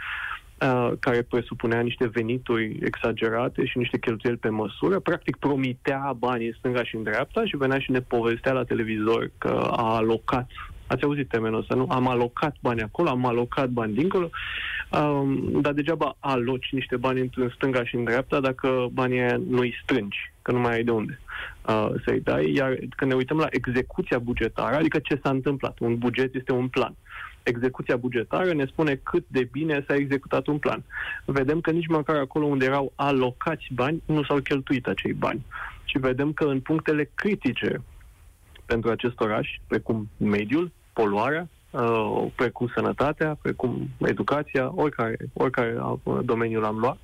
uh, 0.60 0.92
care 1.00 1.22
presupunea 1.22 1.80
niște 1.80 2.06
venituri 2.06 2.78
exagerate 2.80 3.64
și 3.64 3.78
niște 3.78 3.98
cheltuieli 3.98 4.38
pe 4.38 4.48
măsură, 4.48 4.98
practic 4.98 5.36
promitea 5.36 6.14
banii 6.18 6.46
în 6.46 6.54
stânga 6.58 6.84
și 6.84 6.96
în 6.96 7.02
dreapta 7.02 7.44
și 7.44 7.56
venea 7.56 7.78
și 7.78 7.90
ne 7.90 8.00
povestea 8.00 8.52
la 8.52 8.64
televizor 8.64 9.30
că 9.38 9.68
a 9.70 9.94
alocat 9.94 10.50
Ați 10.92 11.04
auzit 11.04 11.28
termenul 11.28 11.58
ăsta, 11.58 11.74
nu? 11.74 11.86
Am 11.88 12.08
alocat 12.08 12.56
bani 12.60 12.82
acolo, 12.82 13.08
am 13.08 13.26
alocat 13.26 13.68
bani 13.68 13.94
dincolo, 13.94 14.30
um, 14.90 15.60
dar 15.60 15.72
degeaba 15.72 16.16
aloci 16.20 16.68
niște 16.70 16.96
bani 16.96 17.30
în 17.34 17.48
stânga 17.54 17.84
și 17.84 17.94
în 17.94 18.04
dreapta 18.04 18.40
dacă 18.40 18.88
banii 18.92 19.20
aia 19.20 19.40
nu-i 19.48 19.74
strângi, 19.82 20.32
că 20.42 20.52
nu 20.52 20.58
mai 20.58 20.74
ai 20.74 20.84
de 20.84 20.90
unde 20.90 21.20
uh, 21.68 21.88
să-i 22.04 22.20
dai. 22.20 22.52
Iar 22.52 22.78
când 22.96 23.10
ne 23.10 23.16
uităm 23.16 23.36
la 23.36 23.46
execuția 23.50 24.18
bugetară, 24.18 24.76
adică 24.76 24.98
ce 24.98 25.20
s-a 25.22 25.30
întâmplat, 25.30 25.78
un 25.78 25.98
buget 25.98 26.34
este 26.34 26.52
un 26.52 26.68
plan. 26.68 26.94
Execuția 27.42 27.96
bugetară 27.96 28.52
ne 28.52 28.64
spune 28.64 29.00
cât 29.02 29.24
de 29.28 29.48
bine 29.52 29.84
s-a 29.86 29.94
executat 29.94 30.46
un 30.46 30.58
plan. 30.58 30.84
Vedem 31.24 31.60
că 31.60 31.70
nici 31.70 31.88
măcar 31.88 32.16
acolo 32.16 32.46
unde 32.46 32.64
erau 32.64 32.92
alocați 32.94 33.66
bani, 33.74 34.02
nu 34.06 34.22
s-au 34.24 34.38
cheltuit 34.38 34.86
acei 34.86 35.12
bani. 35.12 35.44
Și 35.84 35.98
vedem 35.98 36.32
că 36.32 36.44
în 36.44 36.60
punctele 36.60 37.10
critice 37.14 37.82
pentru 38.66 38.90
acest 38.90 39.20
oraș, 39.20 39.48
precum 39.66 40.08
mediul, 40.16 40.70
poluarea, 40.92 41.48
uh, 41.70 42.26
precum 42.34 42.70
sănătatea, 42.74 43.38
precum 43.42 43.88
educația, 43.98 44.72
oricare, 44.74 45.16
oricare 45.32 45.76
domeniu 46.22 46.60
l-am 46.60 46.78
luat, 46.78 46.98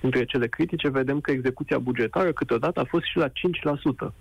dintre 0.00 0.24
cele 0.24 0.46
critice, 0.46 0.88
vedem 0.88 1.20
că 1.20 1.30
execuția 1.30 1.78
bugetară 1.78 2.32
câteodată 2.32 2.80
a 2.80 2.84
fost 2.84 3.04
și 3.04 3.16
la 3.16 3.28
5%. 3.28 4.12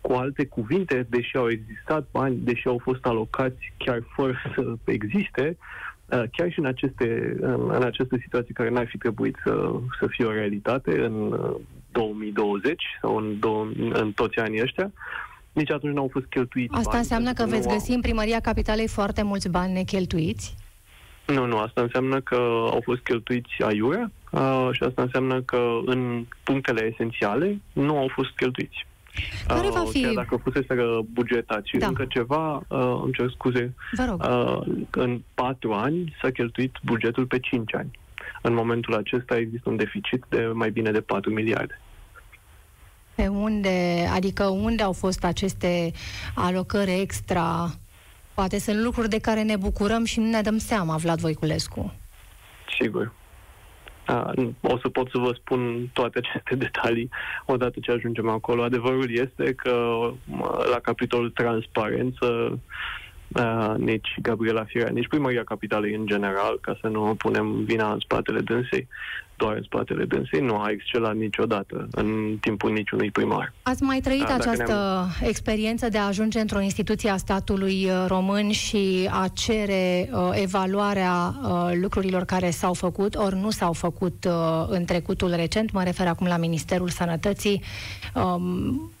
Cu 0.00 0.12
alte 0.12 0.46
cuvinte, 0.46 1.06
deși 1.08 1.36
au 1.36 1.50
existat 1.50 2.06
bani, 2.10 2.36
deși 2.36 2.66
au 2.66 2.78
fost 2.82 3.06
alocați 3.06 3.72
chiar 3.76 4.02
fără 4.14 4.34
să 4.54 4.74
existe, 4.84 5.56
uh, 6.06 6.22
chiar 6.32 6.50
și 6.50 6.58
în 6.58 6.66
aceste, 6.66 7.36
în 7.68 7.82
aceste 7.82 8.18
situații 8.20 8.54
care 8.54 8.70
n-ar 8.70 8.86
fi 8.86 8.98
trebuit 8.98 9.36
să, 9.44 9.70
să 10.00 10.06
fie 10.06 10.24
o 10.24 10.32
realitate 10.32 11.04
în 11.04 11.38
2020 11.92 12.70
uh, 12.70 12.78
sau 13.00 13.16
în, 13.16 13.38
în 13.92 14.12
toți 14.12 14.38
anii 14.38 14.62
ăștia, 14.62 14.92
nici 15.54 15.70
atunci 15.70 15.94
nu 15.94 16.00
au 16.00 16.08
fost 16.12 16.26
cheltuiți 16.26 16.74
Asta 16.74 16.88
bani, 16.88 16.98
înseamnă 16.98 17.32
că 17.32 17.44
veți 17.48 17.68
găsi 17.68 17.90
au... 17.90 17.94
în 17.94 18.00
primăria 18.00 18.40
capitalei 18.40 18.88
foarte 18.88 19.22
mulți 19.22 19.48
bani 19.48 19.72
necheltuiți? 19.72 20.54
Nu, 21.26 21.46
nu, 21.46 21.58
asta 21.58 21.80
înseamnă 21.80 22.20
că 22.20 22.34
au 22.70 22.80
fost 22.84 23.00
cheltuiți 23.00 23.62
aiurea 23.64 24.10
uh, 24.30 24.68
și 24.72 24.82
asta 24.82 25.02
înseamnă 25.02 25.40
că 25.40 25.78
în 25.84 26.24
punctele 26.42 26.90
esențiale 26.92 27.60
nu 27.72 27.98
au 27.98 28.08
fost 28.14 28.30
cheltuiți. 28.36 28.86
Care 29.46 29.68
va 29.68 29.84
fi? 29.90 30.02
Chiar 30.02 30.14
dacă 30.14 30.36
fusese 30.36 30.74
bugetați 31.12 31.68
și 31.68 31.76
da. 31.76 31.86
încă 31.86 32.04
ceva, 32.08 32.62
uh, 32.68 33.00
îmi 33.02 33.12
cer 33.12 33.30
scuze, 33.30 33.74
Vă 33.92 34.04
rog. 34.08 34.22
Uh, 34.22 34.84
în 34.90 35.22
patru 35.34 35.72
ani 35.72 36.16
s-a 36.22 36.30
cheltuit 36.30 36.72
bugetul 36.82 37.26
pe 37.26 37.38
cinci 37.38 37.74
ani. 37.74 37.90
În 38.42 38.54
momentul 38.54 38.94
acesta 38.94 39.36
există 39.36 39.68
un 39.68 39.76
deficit 39.76 40.24
de 40.28 40.50
mai 40.52 40.70
bine 40.70 40.90
de 40.90 41.00
4 41.00 41.30
miliarde. 41.30 41.80
Pe 43.14 43.26
unde, 43.26 44.08
adică 44.12 44.44
unde 44.44 44.82
au 44.82 44.92
fost 44.92 45.24
aceste 45.24 45.92
alocări 46.34 47.00
extra? 47.00 47.70
Poate 48.34 48.58
sunt 48.58 48.82
lucruri 48.82 49.08
de 49.08 49.18
care 49.18 49.42
ne 49.42 49.56
bucurăm 49.56 50.04
și 50.04 50.20
nu 50.20 50.26
ne 50.26 50.40
dăm 50.40 50.58
seama, 50.58 50.96
Vlad 50.96 51.20
Voiculescu. 51.20 51.94
Sigur. 52.80 53.12
A, 54.06 54.32
o 54.60 54.78
să 54.78 54.88
pot 54.88 55.10
să 55.10 55.18
vă 55.18 55.32
spun 55.36 55.90
toate 55.92 56.18
aceste 56.18 56.54
detalii 56.64 57.10
odată 57.46 57.78
ce 57.82 57.92
ajungem 57.92 58.28
acolo. 58.28 58.62
Adevărul 58.62 59.10
este 59.10 59.54
că 59.54 60.10
la 60.70 60.78
capitolul 60.82 61.30
transparență 61.30 62.58
uh, 63.28 63.74
nici 63.76 64.08
Gabriela 64.22 64.64
Firea, 64.64 64.88
nici 64.88 65.08
primăria 65.08 65.44
capitalei 65.44 65.94
în 65.94 66.06
general, 66.06 66.58
ca 66.60 66.78
să 66.80 66.88
nu 66.88 67.14
punem 67.18 67.64
vina 67.64 67.92
în 67.92 67.98
spatele 67.98 68.40
dânsei, 68.40 68.88
doar 69.44 69.56
în 69.56 69.62
spatele 69.62 70.04
dânsei, 70.04 70.40
nu 70.40 70.56
a 70.56 70.70
excelat 70.70 71.14
niciodată 71.16 71.88
în 71.90 72.36
timpul 72.40 72.72
niciunui 72.72 73.10
primar. 73.10 73.52
Ați 73.62 73.82
mai 73.82 74.00
trăit 74.00 74.24
da, 74.26 74.34
această 74.34 75.06
experiență 75.22 75.88
de 75.88 75.98
a 75.98 76.06
ajunge 76.06 76.40
într-o 76.40 76.60
instituție 76.60 77.10
a 77.10 77.16
statului 77.16 77.84
uh, 77.84 78.04
român 78.06 78.50
și 78.50 79.08
a 79.10 79.28
cere 79.34 80.10
uh, 80.12 80.30
evaluarea 80.32 81.34
uh, 81.42 81.70
lucrurilor 81.80 82.24
care 82.24 82.50
s-au 82.50 82.72
făcut 82.72 83.14
ori 83.14 83.36
nu 83.36 83.50
s-au 83.50 83.72
făcut 83.72 84.24
uh, 84.24 84.66
în 84.68 84.84
trecutul 84.84 85.30
recent, 85.34 85.72
mă 85.72 85.82
refer 85.82 86.06
acum 86.06 86.26
la 86.26 86.36
Ministerul 86.36 86.88
Sănătății. 86.88 87.62
Um, 88.14 88.92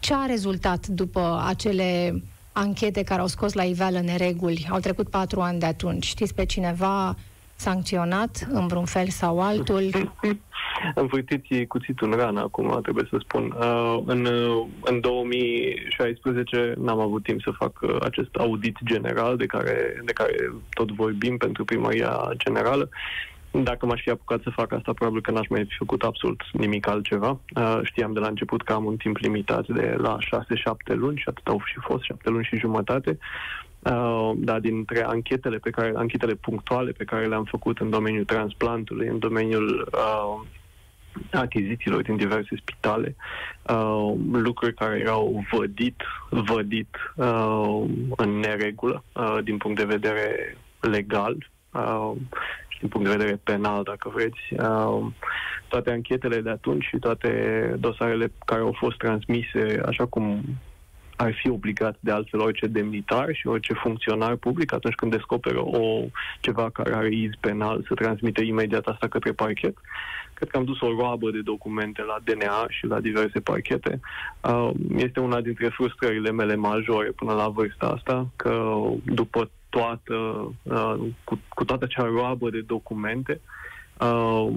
ce 0.00 0.14
a 0.14 0.26
rezultat 0.26 0.86
după 0.86 1.42
acele 1.46 2.22
anchete 2.52 3.02
care 3.02 3.20
au 3.20 3.26
scos 3.26 3.52
la 3.52 3.62
iveală 3.62 4.00
nereguli. 4.00 4.66
Au 4.70 4.78
trecut 4.78 5.08
patru 5.08 5.40
ani 5.40 5.58
de 5.58 5.66
atunci. 5.66 6.06
Știți 6.06 6.34
pe 6.34 6.44
cineva 6.44 7.16
sancționat 7.58 8.46
în 8.50 8.66
vreun 8.66 8.84
fel 8.84 9.08
sau 9.08 9.40
altul? 9.40 9.90
Învârtiți 10.94 11.64
cuțitul 11.64 12.12
în 12.12 12.18
rană 12.18 12.40
acum, 12.40 12.78
trebuie 12.82 13.06
să 13.10 13.16
spun. 13.20 13.54
Uh, 13.58 14.02
în, 14.06 14.24
uh, 14.24 14.66
în 14.84 15.00
2016 15.00 16.74
n-am 16.76 17.00
avut 17.00 17.22
timp 17.22 17.40
să 17.42 17.50
fac 17.50 17.78
uh, 17.80 17.96
acest 18.00 18.34
audit 18.34 18.76
general 18.84 19.36
de 19.36 19.46
care, 19.46 20.02
de 20.04 20.12
care 20.12 20.52
tot 20.70 20.90
vorbim 20.90 21.36
pentru 21.36 21.64
primăria 21.64 22.30
generală. 22.36 22.88
Dacă 23.50 23.86
m-aș 23.86 24.00
fi 24.02 24.10
apucat 24.10 24.40
să 24.42 24.50
fac 24.50 24.72
asta, 24.72 24.92
probabil 24.92 25.20
că 25.20 25.30
n-aș 25.30 25.48
mai 25.48 25.64
fi 25.68 25.74
făcut 25.78 26.02
absolut 26.02 26.40
nimic 26.52 26.88
altceva. 26.88 27.40
Uh, 27.56 27.78
știam 27.82 28.12
de 28.12 28.18
la 28.18 28.28
început 28.28 28.62
că 28.62 28.72
am 28.72 28.84
un 28.84 28.96
timp 28.96 29.16
limitat 29.16 29.66
de 29.66 29.94
la 29.98 30.16
6-7 30.20 30.26
luni 30.86 31.18
și 31.18 31.24
atât 31.26 31.46
au 31.46 31.62
și 31.64 31.76
fost, 31.80 32.02
7 32.02 32.30
luni 32.30 32.44
și 32.44 32.58
jumătate. 32.58 33.10
Uh, 33.10 33.67
da, 34.36 34.58
dintre 34.60 35.04
anchetele 35.04 35.56
pe 35.56 35.70
care, 35.70 35.92
anchetele 35.94 36.34
punctuale 36.34 36.90
pe 36.90 37.04
care 37.04 37.26
le-am 37.26 37.44
făcut 37.44 37.78
în 37.78 37.90
domeniul 37.90 38.24
transplantului, 38.24 39.06
în 39.06 39.18
domeniul 39.18 39.88
uh, 39.92 40.46
achizițiilor 41.32 42.02
din 42.02 42.16
diverse 42.16 42.56
spitale, 42.56 43.16
uh, 43.62 44.14
lucruri 44.32 44.74
care 44.74 44.98
erau 44.98 45.44
vădit, 45.50 46.02
vădit 46.30 46.96
uh, 47.16 47.84
în 48.16 48.30
neregulă 48.30 49.04
uh, 49.12 49.38
din 49.44 49.56
punct 49.56 49.78
de 49.78 49.84
vedere 49.84 50.56
legal 50.80 51.50
uh, 51.72 52.12
și 52.68 52.78
din 52.78 52.88
punct 52.88 53.06
de 53.06 53.16
vedere 53.16 53.40
penal, 53.44 53.82
dacă 53.82 54.08
vreți. 54.14 54.40
Uh, 54.50 55.06
toate 55.68 55.90
anchetele 55.90 56.40
de 56.40 56.50
atunci 56.50 56.84
și 56.84 56.96
toate 56.96 57.30
dosarele 57.78 58.32
care 58.44 58.60
au 58.60 58.76
fost 58.78 58.96
transmise, 58.96 59.80
așa 59.86 60.06
cum 60.06 60.44
ar 61.18 61.34
fi 61.34 61.48
obligat 61.50 61.96
de 62.00 62.10
altfel 62.10 62.40
orice 62.40 62.66
demnitar 62.66 63.28
și 63.32 63.46
orice 63.46 63.72
funcționar 63.72 64.36
public 64.36 64.72
atunci 64.72 64.94
când 64.94 65.12
descoperă 65.12 65.60
o 65.64 66.04
ceva 66.40 66.70
care 66.70 66.94
are 66.94 67.08
iz 67.14 67.30
penal 67.40 67.84
să 67.88 67.94
transmite 67.94 68.44
imediat 68.44 68.86
asta 68.86 69.08
către 69.08 69.32
parchet. 69.32 69.76
Cred 70.34 70.48
că 70.48 70.56
am 70.56 70.64
dus 70.64 70.80
o 70.80 70.94
roabă 70.98 71.30
de 71.30 71.40
documente 71.40 72.02
la 72.02 72.16
DNA 72.24 72.66
și 72.68 72.86
la 72.86 73.00
diverse 73.00 73.40
parchete. 73.40 74.00
Uh, 74.40 74.70
este 74.96 75.20
una 75.20 75.40
dintre 75.40 75.68
frustrările 75.68 76.30
mele 76.30 76.54
majore 76.54 77.10
până 77.10 77.32
la 77.32 77.48
vârsta 77.48 77.86
asta, 77.86 78.28
că 78.36 78.80
după 79.04 79.50
toată, 79.68 80.14
uh, 80.62 80.94
cu, 81.24 81.40
cu 81.48 81.64
toată 81.64 81.84
acea 81.84 82.04
roabă 82.04 82.50
de 82.50 82.60
documente, 82.60 83.40
uh, 84.00 84.48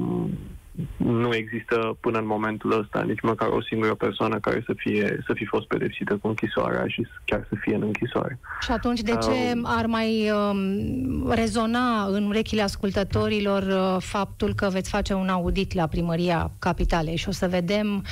nu 0.98 1.36
există 1.36 1.98
până 2.00 2.18
în 2.18 2.26
momentul 2.26 2.80
ăsta 2.80 3.02
nici 3.02 3.22
măcar 3.22 3.48
o 3.48 3.62
singură 3.62 3.96
persoană 3.96 4.40
care 4.40 4.64
să 4.66 4.74
fie 4.78 5.24
să 5.26 5.34
fi 5.34 5.46
fost 5.46 5.68
pedepsită 5.68 6.18
cu 6.18 6.28
închisoarea 6.28 6.88
și 6.88 7.08
chiar 7.26 7.46
să 7.50 7.56
fie 7.60 7.76
în 7.76 7.82
închisoare. 7.82 8.40
Și 8.62 8.72
atunci 8.72 9.02
de 9.02 9.12
ce 9.12 9.54
um, 9.56 9.66
ar 9.66 9.86
mai 9.86 10.32
um, 10.32 11.32
rezona 11.32 12.06
în 12.06 12.26
urechile 12.26 12.62
ascultătorilor 12.62 13.64
uh, 13.64 14.02
faptul 14.04 14.54
că 14.54 14.70
veți 14.70 14.90
face 14.90 15.14
un 15.14 15.30
audit 15.30 15.74
la 15.74 15.88
primăria 15.88 16.52
capitalei 16.60 17.16
și 17.16 17.30
o 17.30 17.32
să 17.32 17.48
vedem 17.48 18.04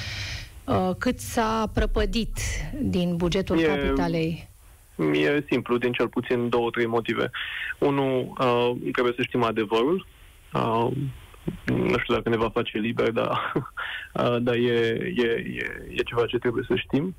uh, 0.64 0.90
cât 0.98 1.20
s-a 1.20 1.72
prăpădit 1.74 2.38
din 2.82 3.16
bugetul 3.16 3.60
e, 3.60 3.64
capitalei? 3.64 4.48
E 5.14 5.44
simplu, 5.50 5.78
din 5.78 5.92
cel 5.92 6.08
puțin 6.08 6.50
două, 6.50 6.70
trei 6.70 6.86
motive. 6.86 7.32
Unul, 7.78 8.34
uh, 8.40 8.92
trebuie 8.92 9.14
să 9.16 9.22
știm 9.22 9.44
adevărul. 9.44 10.06
Uh, 10.54 10.88
nu 11.66 11.98
știu 11.98 12.14
dacă 12.14 12.30
ne 12.30 12.38
va 12.38 12.50
face 12.50 12.78
liber, 12.78 13.12
dar, 13.12 13.54
dar 14.46 14.56
e, 14.56 14.78
e, 15.16 15.26
e, 15.26 15.86
e 15.90 16.04
ceva 16.06 16.26
ce 16.26 16.38
trebuie 16.38 16.64
să 16.68 16.76
știm. 16.76 17.16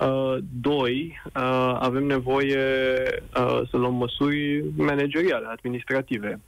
Uh, 0.00 0.36
doi, 0.60 1.20
uh, 1.24 1.76
avem 1.78 2.04
nevoie 2.04 2.58
uh, 3.36 3.60
să 3.70 3.76
luăm 3.76 3.94
măsuri 3.94 4.64
manageriale, 4.76 5.46
administrative. 5.46 6.40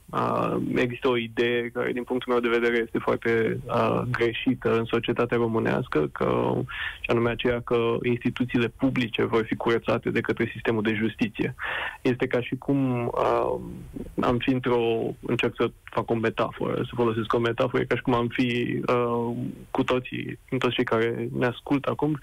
Există 0.75 1.07
o 1.07 1.17
idee 1.17 1.69
care, 1.73 1.91
din 1.91 2.03
punctul 2.03 2.31
meu 2.31 2.41
de 2.41 2.57
vedere, 2.59 2.81
este 2.85 2.97
foarte 2.97 3.59
greșită 4.11 4.77
în 4.77 4.85
societatea 4.85 5.37
românească, 5.37 6.09
că, 6.11 6.53
și 7.01 7.09
anume 7.09 7.29
aceea 7.29 7.61
că 7.61 7.97
instituțiile 8.03 8.67
publice 8.67 9.23
vor 9.23 9.43
fi 9.45 9.55
curățate 9.55 10.09
de 10.09 10.21
către 10.21 10.49
sistemul 10.53 10.81
de 10.81 10.93
justiție. 10.93 11.55
Este 12.01 12.27
ca 12.27 12.41
și 12.41 12.55
cum 12.55 13.11
am 14.21 14.37
fi 14.37 14.49
într-o, 14.49 14.81
încerc 15.19 15.53
să 15.55 15.71
fac 15.83 16.11
o 16.11 16.15
metaforă, 16.15 16.75
să 16.75 16.91
folosesc 16.95 17.33
o 17.33 17.39
metaforă, 17.39 17.83
ca 17.83 17.95
și 17.95 18.01
cum 18.01 18.13
am 18.13 18.27
fi 18.27 18.79
cu 19.71 19.83
toții, 19.83 20.39
toți 20.57 20.75
cei 20.75 20.83
care 20.83 21.29
ne 21.37 21.45
ascultă 21.45 21.89
acum, 21.89 22.19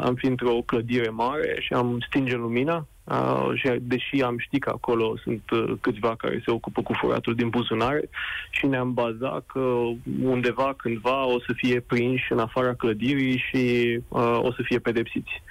am 0.00 0.14
fi 0.14 0.25
într-o 0.26 0.62
clădire 0.66 1.08
mare 1.08 1.56
și 1.60 1.72
am 1.72 1.98
stinge 2.06 2.36
lumina 2.36 2.86
uh, 3.04 3.50
și 3.54 3.68
deși 3.80 4.22
am 4.22 4.38
ști 4.38 4.58
că 4.58 4.70
acolo 4.70 5.16
sunt 5.16 5.50
uh, 5.50 5.72
câțiva 5.80 6.14
care 6.16 6.42
se 6.44 6.50
ocupă 6.50 6.82
cu 6.82 6.92
furatul 6.92 7.34
din 7.34 7.48
buzunare 7.48 8.08
și 8.50 8.66
ne-am 8.66 8.92
bazat 8.92 9.46
că 9.46 9.60
undeva, 10.22 10.74
cândva, 10.76 11.26
o 11.26 11.40
să 11.40 11.52
fie 11.56 11.80
prinși 11.80 12.32
în 12.32 12.38
afara 12.38 12.74
clădirii 12.74 13.44
și 13.50 13.96
uh, 14.08 14.38
o 14.42 14.52
să 14.52 14.62
fie 14.62 14.78
pedepsiți. 14.78 15.42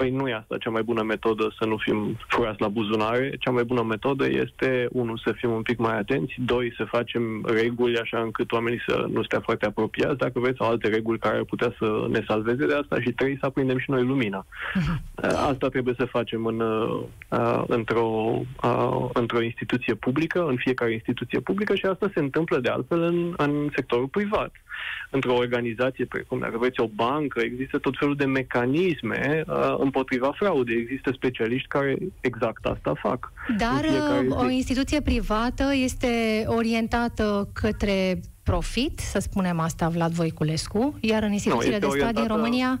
Păi 0.00 0.10
nu 0.10 0.28
e 0.28 0.34
asta 0.34 0.58
cea 0.58 0.70
mai 0.70 0.82
bună 0.82 1.02
metodă 1.02 1.54
să 1.58 1.64
nu 1.66 1.76
fim 1.76 2.18
furați 2.28 2.60
la 2.60 2.68
buzunare. 2.68 3.36
Cea 3.38 3.50
mai 3.50 3.64
bună 3.64 3.82
metodă 3.82 4.26
este, 4.28 4.88
unul, 4.92 5.20
să 5.24 5.32
fim 5.32 5.50
un 5.50 5.62
pic 5.62 5.78
mai 5.78 5.98
atenți, 5.98 6.34
doi, 6.38 6.74
să 6.76 6.84
facem 6.84 7.44
reguli 7.46 7.98
așa 7.98 8.20
încât 8.20 8.52
oamenii 8.52 8.82
să 8.86 9.06
nu 9.12 9.22
stea 9.22 9.40
foarte 9.40 9.66
apropiați, 9.66 10.18
dacă 10.18 10.40
vreți, 10.40 10.56
sau 10.56 10.68
alte 10.68 10.88
reguli 10.88 11.18
care 11.18 11.36
ar 11.36 11.44
putea 11.44 11.74
să 11.78 12.06
ne 12.10 12.24
salveze 12.26 12.66
de 12.66 12.74
asta 12.74 13.00
și 13.00 13.12
trei, 13.12 13.36
să 13.40 13.46
aprindem 13.46 13.78
și 13.78 13.90
noi 13.90 14.02
lumina. 14.02 14.46
Mhm. 14.74 15.02
Asta 15.50 15.68
trebuie 15.68 15.94
să 15.98 16.04
facem 16.04 16.46
în, 16.46 16.60
uh, 16.60 17.62
într-o, 17.66 18.40
uh, 18.62 19.08
într-o 19.12 19.42
instituție 19.42 19.94
publică, 19.94 20.46
în 20.46 20.56
fiecare 20.56 20.92
instituție 20.92 21.40
publică 21.40 21.74
și 21.74 21.86
asta 21.86 22.10
se 22.14 22.20
întâmplă 22.20 22.58
de 22.58 22.68
altfel 22.68 23.02
în, 23.02 23.34
în 23.36 23.68
sectorul 23.74 24.08
privat. 24.08 24.52
Într-o 25.10 25.34
organizație 25.34 26.04
precum, 26.04 26.38
dacă 26.38 26.58
vreți, 26.58 26.80
o 26.80 26.86
bancă, 26.86 27.40
există 27.40 27.78
tot 27.78 27.94
felul 27.98 28.16
de 28.16 28.24
mecanisme 28.24 29.44
uh, 29.46 29.74
împotriva 29.78 30.32
fraudei. 30.36 30.76
Există 30.76 31.12
specialiști 31.14 31.68
care 31.68 31.96
exact 32.20 32.64
asta 32.64 32.94
fac. 33.00 33.32
Dar 33.58 33.84
uh, 33.84 34.36
o 34.36 34.48
instituție 34.48 35.00
privată 35.00 35.64
este 35.74 36.44
orientată 36.46 37.48
către 37.52 38.20
profit, 38.42 38.98
să 38.98 39.18
spunem 39.18 39.58
asta, 39.58 39.88
Vlad 39.88 40.12
Voiculescu, 40.12 40.98
iar 41.00 41.22
în 41.22 41.32
instituțiile 41.32 41.78
no, 41.78 41.78
de 41.78 41.86
stat 41.86 41.92
orientată... 41.92 42.26
din 42.26 42.36
România, 42.36 42.78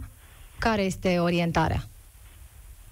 care 0.58 0.82
este 0.82 1.18
orientarea? 1.18 1.82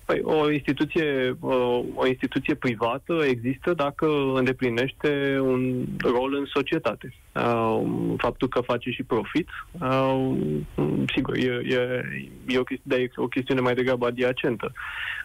Păi, 0.09 0.21
o 0.23 0.51
instituție, 0.51 1.37
o, 1.41 1.83
o 1.95 2.07
instituție 2.07 2.55
privată 2.55 3.25
există 3.25 3.75
dacă 3.75 4.07
îndeplinește 4.35 5.39
un 5.41 5.85
rol 6.03 6.35
în 6.35 6.45
societate. 6.45 7.15
Uh, 7.35 7.83
faptul 8.17 8.49
că 8.49 8.61
face 8.61 8.91
și 8.91 9.03
profit, 9.03 9.49
uh, 9.81 10.37
sigur, 11.15 11.37
e, 11.37 11.61
e, 11.65 12.03
e, 12.47 12.59
o 12.59 12.63
chestiune, 12.63 13.03
e 13.03 13.11
o 13.15 13.27
chestiune 13.27 13.61
mai 13.61 13.75
degrabă 13.75 14.07
adiacentă. 14.07 14.73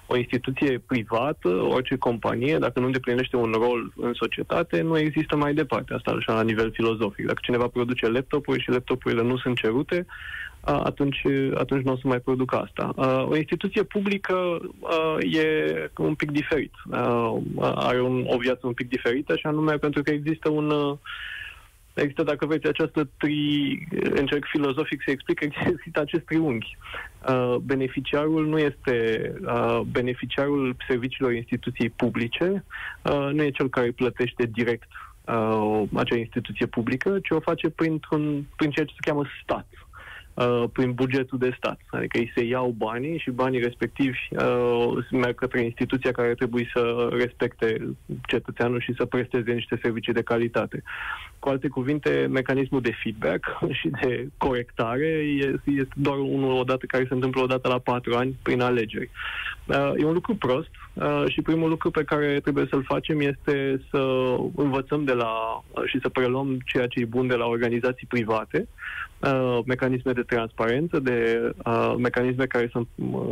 O 0.08 0.17
instituție 0.17 0.82
privată, 0.88 1.50
orice 1.50 1.96
companie, 1.96 2.58
dacă 2.58 2.80
nu 2.80 2.86
îndeplinește 2.86 3.36
un 3.36 3.52
rol 3.52 3.93
în 3.96 4.13
societate, 4.13 4.82
nu 4.82 4.98
există 4.98 5.36
mai 5.36 5.54
departe. 5.54 5.93
Asta 5.93 6.12
așa 6.12 6.34
la 6.34 6.43
nivel 6.43 6.72
filozofic. 6.72 7.26
Dacă 7.26 7.39
cineva 7.41 7.67
produce 7.67 8.08
laptopuri 8.10 8.62
și 8.62 8.69
laptopurile 8.69 9.24
nu 9.24 9.38
sunt 9.38 9.58
cerute, 9.58 10.06
atunci, 10.65 11.21
atunci 11.54 11.84
nu 11.84 11.91
o 11.91 11.95
să 11.95 12.08
mai 12.08 12.19
produc 12.19 12.54
asta. 12.54 12.93
O 13.30 13.36
instituție 13.36 13.84
publică 13.84 14.60
e 15.19 15.89
un 15.97 16.15
pic 16.15 16.32
diferit. 16.32 16.71
Are 17.60 18.02
un, 18.02 18.26
o 18.28 18.38
viață 18.38 18.67
un 18.67 18.73
pic 18.73 18.89
diferită 18.89 19.36
și 19.36 19.45
anume 19.45 19.73
pentru 19.73 20.02
că 20.02 20.12
există 20.12 20.49
un 20.49 20.97
Există, 21.93 22.23
dacă 22.23 22.45
vreți, 22.45 22.67
această 22.67 23.10
tri... 23.17 23.88
Încerc 24.13 24.45
filozofic 24.45 25.02
să 25.06 25.12
explic, 25.12 25.41
există 25.41 25.99
acest 25.99 26.26
triunghi. 26.26 26.78
Uh, 27.30 27.56
beneficiarul 27.56 28.47
nu 28.47 28.58
este 28.58 29.32
uh, 29.45 29.80
beneficiarul 29.91 30.76
serviciilor 30.88 31.34
instituției 31.34 31.89
publice, 31.89 32.65
uh, 33.02 33.30
nu 33.32 33.43
e 33.43 33.49
cel 33.49 33.69
care 33.69 33.91
plătește 33.91 34.45
direct 34.45 34.88
uh, 35.26 35.84
acea 35.93 36.15
instituție 36.15 36.65
publică, 36.65 37.19
ci 37.19 37.30
o 37.30 37.39
face 37.39 37.69
printr-un, 37.69 38.45
prin 38.56 38.71
ceea 38.71 38.86
ce 38.86 38.93
se 38.93 39.10
cheamă 39.10 39.23
stat. 39.43 39.67
Uh, 39.71 39.92
prin 40.74 40.91
bugetul 40.91 41.38
de 41.38 41.54
stat. 41.58 41.80
Adică 41.89 42.17
îi 42.17 42.32
se 42.36 42.43
iau 42.43 42.69
banii 42.78 43.17
și 43.17 43.32
banii 43.32 43.60
respectivi 43.60 44.17
uh, 44.30 45.06
merg 45.12 45.36
către 45.36 45.62
instituția 45.62 46.12
care 46.12 46.34
trebuie 46.34 46.69
să 46.74 47.10
respecte 47.12 47.96
cetățeanul 48.28 48.82
și 48.82 48.93
să 48.98 49.06
presteze 49.06 49.52
niște 49.52 49.80
servicii 49.82 50.13
de 50.13 50.22
calitate. 50.22 50.84
Cu 51.39 51.50
alte 51.50 51.67
cuvinte, 51.67 52.28
mecanismul 52.30 52.82
de 52.82 52.98
feedback 53.04 53.58
și 53.80 53.89
de 54.02 54.28
corectare 54.38 55.08
este, 55.38 55.62
este 55.65 55.93
doar 55.96 56.17
unul 56.17 56.60
odată 56.60 56.86
care 56.86 57.06
se 57.08 57.13
întâmplă 57.13 57.41
odată 57.41 57.67
la 57.67 57.80
patru 57.80 58.15
ani 58.15 58.36
prin 58.41 58.62
alegeri. 58.62 59.10
Uh, 59.65 59.91
e 59.98 60.06
un 60.06 60.13
lucru 60.13 60.36
prost 60.36 60.72
uh, 60.93 61.23
și 61.27 61.41
primul 61.41 61.69
lucru 61.69 61.91
pe 61.91 62.03
care 62.03 62.39
trebuie 62.39 62.67
să-l 62.69 62.84
facem 62.84 63.19
este 63.19 63.82
să 63.89 64.36
învățăm 64.56 65.03
de 65.03 65.13
la 65.13 65.63
și 65.86 65.99
să 66.01 66.10
preluăm 66.10 66.60
ceea 66.65 66.88
ce 66.88 66.99
e 66.99 67.06
bun 67.06 67.27
de 67.27 67.36
la 67.36 67.45
organizații 67.45 68.08
private, 68.08 68.67
uh, 69.19 69.60
mecanisme 69.65 70.12
de 70.12 70.21
transparență, 70.21 70.99
de 70.99 71.49
uh, 71.65 71.93
mecanisme 71.97 72.45
care 72.45 72.69
să 72.71 72.82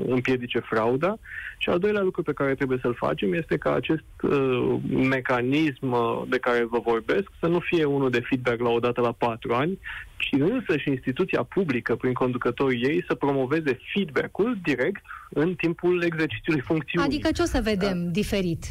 împiedice 0.07 0.59
frauda. 0.59 1.17
Și 1.57 1.69
al 1.69 1.79
doilea 1.79 2.01
lucru 2.01 2.23
pe 2.23 2.33
care 2.33 2.55
trebuie 2.55 2.79
să-l 2.81 2.93
facem 2.93 3.33
este 3.33 3.57
ca 3.57 3.73
acest 3.73 4.03
uh, 4.21 4.75
mecanism 5.09 5.95
de 6.29 6.37
care 6.37 6.67
vă 6.69 6.79
vorbesc 6.83 7.31
să 7.39 7.47
nu 7.47 7.59
fie 7.59 7.83
unul 7.83 8.09
de 8.09 8.21
feedback 8.29 8.61
la 8.61 8.69
o 8.69 8.79
dată 8.79 9.01
la 9.01 9.11
patru 9.11 9.53
ani, 9.53 9.79
ci 10.21 10.39
însă 10.39 10.77
și 10.77 10.89
instituția 10.89 11.43
publică, 11.43 11.95
prin 11.95 12.13
conducătorii 12.13 12.83
ei, 12.83 13.03
să 13.07 13.15
promoveze 13.15 13.79
feedback-ul 13.93 14.57
direct 14.63 15.01
în 15.29 15.55
timpul 15.55 16.03
exercițiului 16.03 16.61
funcțiunii. 16.61 17.07
Adică 17.07 17.31
ce 17.31 17.41
o 17.41 17.45
să 17.45 17.59
vedem 17.63 18.03
da. 18.03 18.09
diferit? 18.09 18.65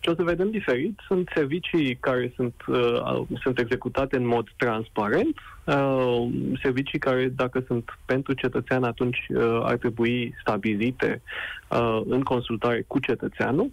Ce 0.00 0.10
o 0.10 0.14
să 0.14 0.22
vedem 0.22 0.50
diferit 0.50 1.00
sunt 1.06 1.30
servicii 1.34 1.96
care 1.96 2.32
sunt, 2.34 2.54
uh, 2.66 3.22
sunt 3.42 3.58
executate 3.58 4.16
în 4.16 4.26
mod 4.26 4.48
transparent, 4.56 5.36
uh, 5.64 6.28
servicii 6.62 6.98
care, 6.98 7.32
dacă 7.36 7.64
sunt 7.66 7.98
pentru 8.04 8.32
cetățean, 8.32 8.84
atunci 8.84 9.26
uh, 9.28 9.60
ar 9.62 9.76
trebui 9.76 10.34
stabilite 10.40 11.22
uh, 11.68 12.00
în 12.04 12.22
consultare 12.22 12.84
cu 12.86 12.98
cetățeanul. 12.98 13.64
Uh, 13.64 13.70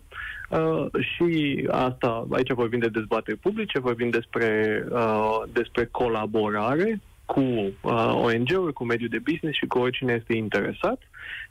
și 0.99 1.67
asta, 1.71 2.27
aici 2.31 2.51
vorbim 2.51 2.79
de 2.79 2.87
dezbateri 2.87 3.37
publice, 3.37 3.79
vorbim 3.79 4.09
despre, 4.09 4.83
uh, 4.91 5.41
despre 5.51 5.85
colaborare 5.85 7.01
cu 7.25 7.39
uh, 7.39 8.13
ONG-uri, 8.15 8.73
cu 8.73 8.83
mediul 8.83 9.09
de 9.09 9.19
business 9.19 9.57
și 9.57 9.65
cu 9.65 9.77
oricine 9.79 10.13
este 10.13 10.33
interesat. 10.33 11.01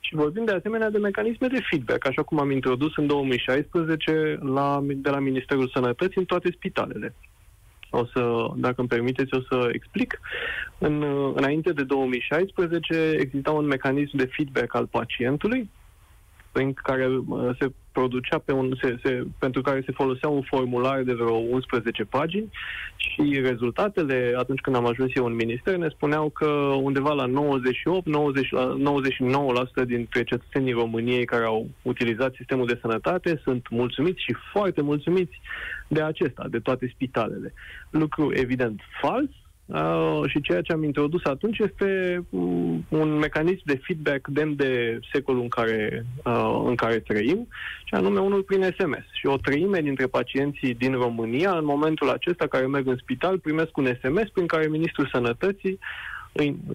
Și 0.00 0.14
vorbim 0.14 0.44
de 0.44 0.52
asemenea 0.52 0.90
de 0.90 0.98
mecanisme 0.98 1.46
de 1.46 1.62
feedback, 1.70 2.06
așa 2.06 2.22
cum 2.22 2.38
am 2.40 2.50
introdus 2.50 2.96
în 2.96 3.06
2016 3.06 4.38
la, 4.42 4.80
de 4.84 5.10
la 5.10 5.18
Ministerul 5.18 5.70
Sănătății 5.74 6.20
în 6.20 6.24
toate 6.24 6.50
spitalele. 6.56 7.14
O 7.90 8.04
să, 8.04 8.46
dacă 8.56 8.74
îmi 8.76 8.88
permiteți, 8.88 9.34
o 9.34 9.40
să 9.40 9.68
explic. 9.72 10.20
În, 10.78 11.04
înainte 11.34 11.72
de 11.72 11.82
2016 11.82 13.16
exista 13.18 13.50
un 13.50 13.66
mecanism 13.66 14.16
de 14.16 14.30
feedback 14.32 14.74
al 14.74 14.86
pacientului, 14.86 15.70
prin 16.52 16.72
care 16.72 17.08
se 17.58 17.72
producea 17.92 18.38
pe 18.38 18.52
un, 18.52 18.72
se, 18.80 18.98
se, 19.02 19.24
pentru 19.38 19.62
care 19.62 19.82
se 19.86 19.92
folosea 19.92 20.28
un 20.28 20.42
formular 20.42 21.02
de 21.02 21.12
vreo 21.12 21.34
11 21.34 22.04
pagini 22.04 22.50
și 22.96 23.40
rezultatele, 23.40 24.34
atunci 24.36 24.60
când 24.60 24.76
am 24.76 24.86
ajuns 24.86 25.10
eu 25.14 25.24
în 25.24 25.34
minister, 25.34 25.76
ne 25.76 25.88
spuneau 25.88 26.28
că 26.28 26.46
undeva 26.82 27.12
la 27.12 27.26
98, 27.26 28.06
90, 28.06 28.48
99% 29.82 29.86
dintre 29.86 30.24
cetățenii 30.24 30.72
României 30.72 31.24
care 31.24 31.44
au 31.44 31.68
utilizat 31.82 32.34
sistemul 32.34 32.66
de 32.66 32.78
sănătate 32.80 33.40
sunt 33.42 33.68
mulțumiți 33.70 34.22
și 34.22 34.36
foarte 34.52 34.80
mulțumiți 34.80 35.40
de 35.88 36.02
acesta, 36.02 36.46
de 36.50 36.58
toate 36.58 36.90
spitalele. 36.94 37.52
Lucru 37.90 38.32
evident 38.34 38.80
fals, 39.00 39.30
Uh, 39.72 40.22
și 40.26 40.40
ceea 40.40 40.60
ce 40.60 40.72
am 40.72 40.84
introdus 40.84 41.24
atunci 41.24 41.58
este 41.58 42.22
um, 42.30 42.84
un 42.88 43.18
mecanism 43.18 43.62
de 43.64 43.80
feedback 43.82 44.28
demn 44.28 44.56
de 44.56 45.00
secolul 45.12 45.42
în 45.42 45.48
care, 45.48 46.06
uh, 46.24 46.62
în 46.66 46.74
care 46.74 46.98
trăim, 46.98 47.48
și 47.84 47.94
anume 47.94 48.20
unul 48.20 48.42
prin 48.42 48.62
SMS. 48.62 49.04
Și 49.12 49.26
o 49.26 49.36
treime 49.36 49.80
dintre 49.80 50.06
pacienții 50.06 50.74
din 50.74 50.92
România, 50.92 51.50
în 51.50 51.64
momentul 51.64 52.10
acesta 52.10 52.46
care 52.46 52.66
merg 52.66 52.86
în 52.86 52.96
spital, 52.96 53.38
primesc 53.38 53.76
un 53.76 53.86
SMS 54.00 54.28
prin 54.28 54.46
care 54.46 54.66
Ministrul 54.66 55.08
Sănătății 55.12 55.78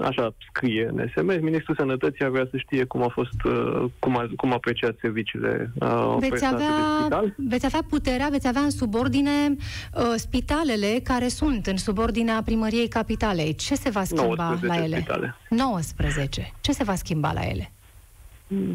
așa 0.02 0.34
scrie 0.50 0.89
în 0.93 1.08
SMS, 1.08 1.41
Ministrul 1.41 1.76
Sănătății 1.76 2.26
ar 2.26 2.32
vrea 2.32 2.48
să 2.52 2.58
știe 2.58 2.84
cum 2.84 3.04
a 3.04 3.08
fost, 3.08 3.43
uh, 3.43 3.86
cum, 4.00 4.17
a, 4.17 4.30
cum 4.36 4.54
apreciat 4.54 4.96
serviciile 5.02 5.72
uh, 5.80 6.15
veți 6.20 6.46
avea, 6.46 6.58
de 6.58 7.00
spital. 7.00 7.34
Veți 7.38 7.65
avea 7.65 7.82
puterea, 7.89 8.28
veți 8.32 8.48
avea 8.48 8.62
în 8.62 8.70
subordine 8.70 9.50
uh, 9.50 10.13
spitalele 10.15 11.00
care 11.04 11.28
sunt 11.28 11.65
în 11.65 11.78
subordinea 11.78 12.41
primăriei 12.46 12.88
capitalei. 12.88 13.56
Ce 13.56 13.76
se 13.76 13.89
va 13.89 14.04
schimba 14.04 14.58
la 14.62 14.84
ele? 14.84 14.96
Spitale. 14.96 15.36
19. 15.50 16.54
Ce 16.62 16.72
se 16.72 16.84
va 16.84 16.96
schimba 16.96 17.32
la 17.32 17.41
ele? 17.41 17.72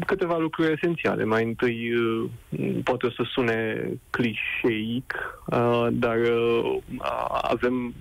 câteva 0.05 0.37
lucruri 0.37 0.71
esențiale. 0.71 1.23
Mai 1.23 1.43
întâi, 1.43 1.91
uh, 1.95 2.29
poate 2.83 3.05
o 3.05 3.09
să 3.09 3.23
sune 3.31 3.87
clișeic, 4.09 5.39
uh, 5.45 5.87
dar 5.91 6.17
uh, 6.17 6.77
avem, 7.41 7.93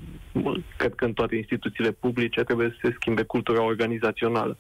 cred 0.77 0.95
că 0.95 1.05
în 1.05 1.12
toate 1.12 1.37
instituțiile 1.37 1.90
publice 1.90 2.42
trebuie 2.42 2.68
să 2.68 2.77
se 2.83 2.95
schimbe 2.95 3.23
cultura 3.23 3.62
organizațională. 3.62 4.57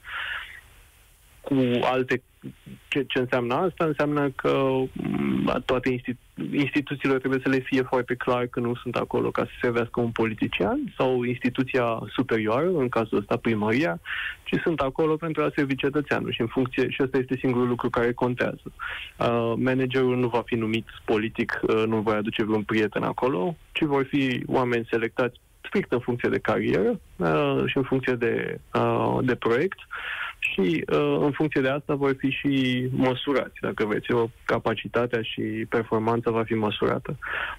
Cu 1.40 1.54
alte 1.82 2.22
ce, 2.88 3.04
ce 3.08 3.18
înseamnă 3.18 3.54
asta? 3.54 3.84
Înseamnă 3.84 4.30
că 4.30 4.72
mm, 4.92 5.62
toate 5.64 5.88
institu- 5.90 6.54
instituțiile 6.56 7.18
trebuie 7.18 7.40
să 7.42 7.48
le 7.48 7.58
fie 7.58 7.82
foarte 7.82 8.14
clar 8.14 8.46
că 8.46 8.60
nu 8.60 8.74
sunt 8.74 8.96
acolo 8.96 9.30
ca 9.30 9.44
să 9.44 9.50
servească 9.60 10.00
un 10.00 10.10
politician 10.10 10.92
sau 10.96 11.22
instituția 11.22 12.02
superioară, 12.12 12.68
în 12.68 12.88
cazul 12.88 13.18
ăsta 13.18 13.36
primăria, 13.36 14.00
ci 14.44 14.60
sunt 14.62 14.80
acolo 14.80 15.16
pentru 15.16 15.42
a 15.42 15.52
servi 15.54 15.74
cetățeanul 15.74 16.32
și 16.32 16.40
în 16.40 16.46
funcție, 16.46 16.90
și 16.90 17.02
ăsta 17.02 17.18
este 17.18 17.36
singurul 17.36 17.68
lucru 17.68 17.90
care 17.90 18.12
contează. 18.12 18.62
Uh, 18.64 19.52
managerul 19.56 20.16
nu 20.16 20.28
va 20.28 20.42
fi 20.44 20.54
numit 20.54 20.86
politic, 21.04 21.60
uh, 21.62 21.84
nu 21.86 22.00
va 22.00 22.14
aduce 22.14 22.44
vreun 22.44 22.62
prieten 22.62 23.02
acolo, 23.02 23.56
ci 23.72 23.82
vor 23.82 24.04
fi 24.04 24.42
oameni 24.46 24.86
selectați 24.90 25.40
strict 25.72 25.92
în 25.92 25.98
funcție 25.98 26.28
de 26.28 26.38
carieră 26.38 27.00
uh, 27.16 27.62
și 27.66 27.76
în 27.76 27.82
funcție 27.82 28.14
de, 28.14 28.60
uh, 28.74 29.18
de 29.22 29.34
proiect 29.34 29.78
și 30.38 30.84
uh, 30.92 31.16
în 31.20 31.30
funcție 31.30 31.60
de 31.60 31.68
asta 31.68 31.94
vor 31.94 32.14
fi 32.18 32.28
și 32.30 32.86
măsurați, 32.90 33.60
dacă 33.60 33.84
vreți, 33.84 34.12
o 34.12 34.28
capacitatea 34.44 35.22
și 35.22 35.42
performanța 35.68 36.30
va 36.30 36.42
fi 36.42 36.54
măsurată. 36.54 37.18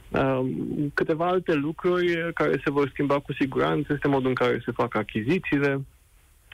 Uh, 0.10 0.46
câteva 0.94 1.28
alte 1.28 1.54
lucruri 1.54 2.34
care 2.34 2.62
se 2.64 2.72
vor 2.72 2.90
schimba 2.90 3.20
cu 3.20 3.34
siguranță 3.34 3.94
este 3.94 4.08
modul 4.08 4.30
în 4.30 4.36
care 4.36 4.62
se 4.66 4.72
fac 4.72 4.96
achizițiile, 4.96 5.82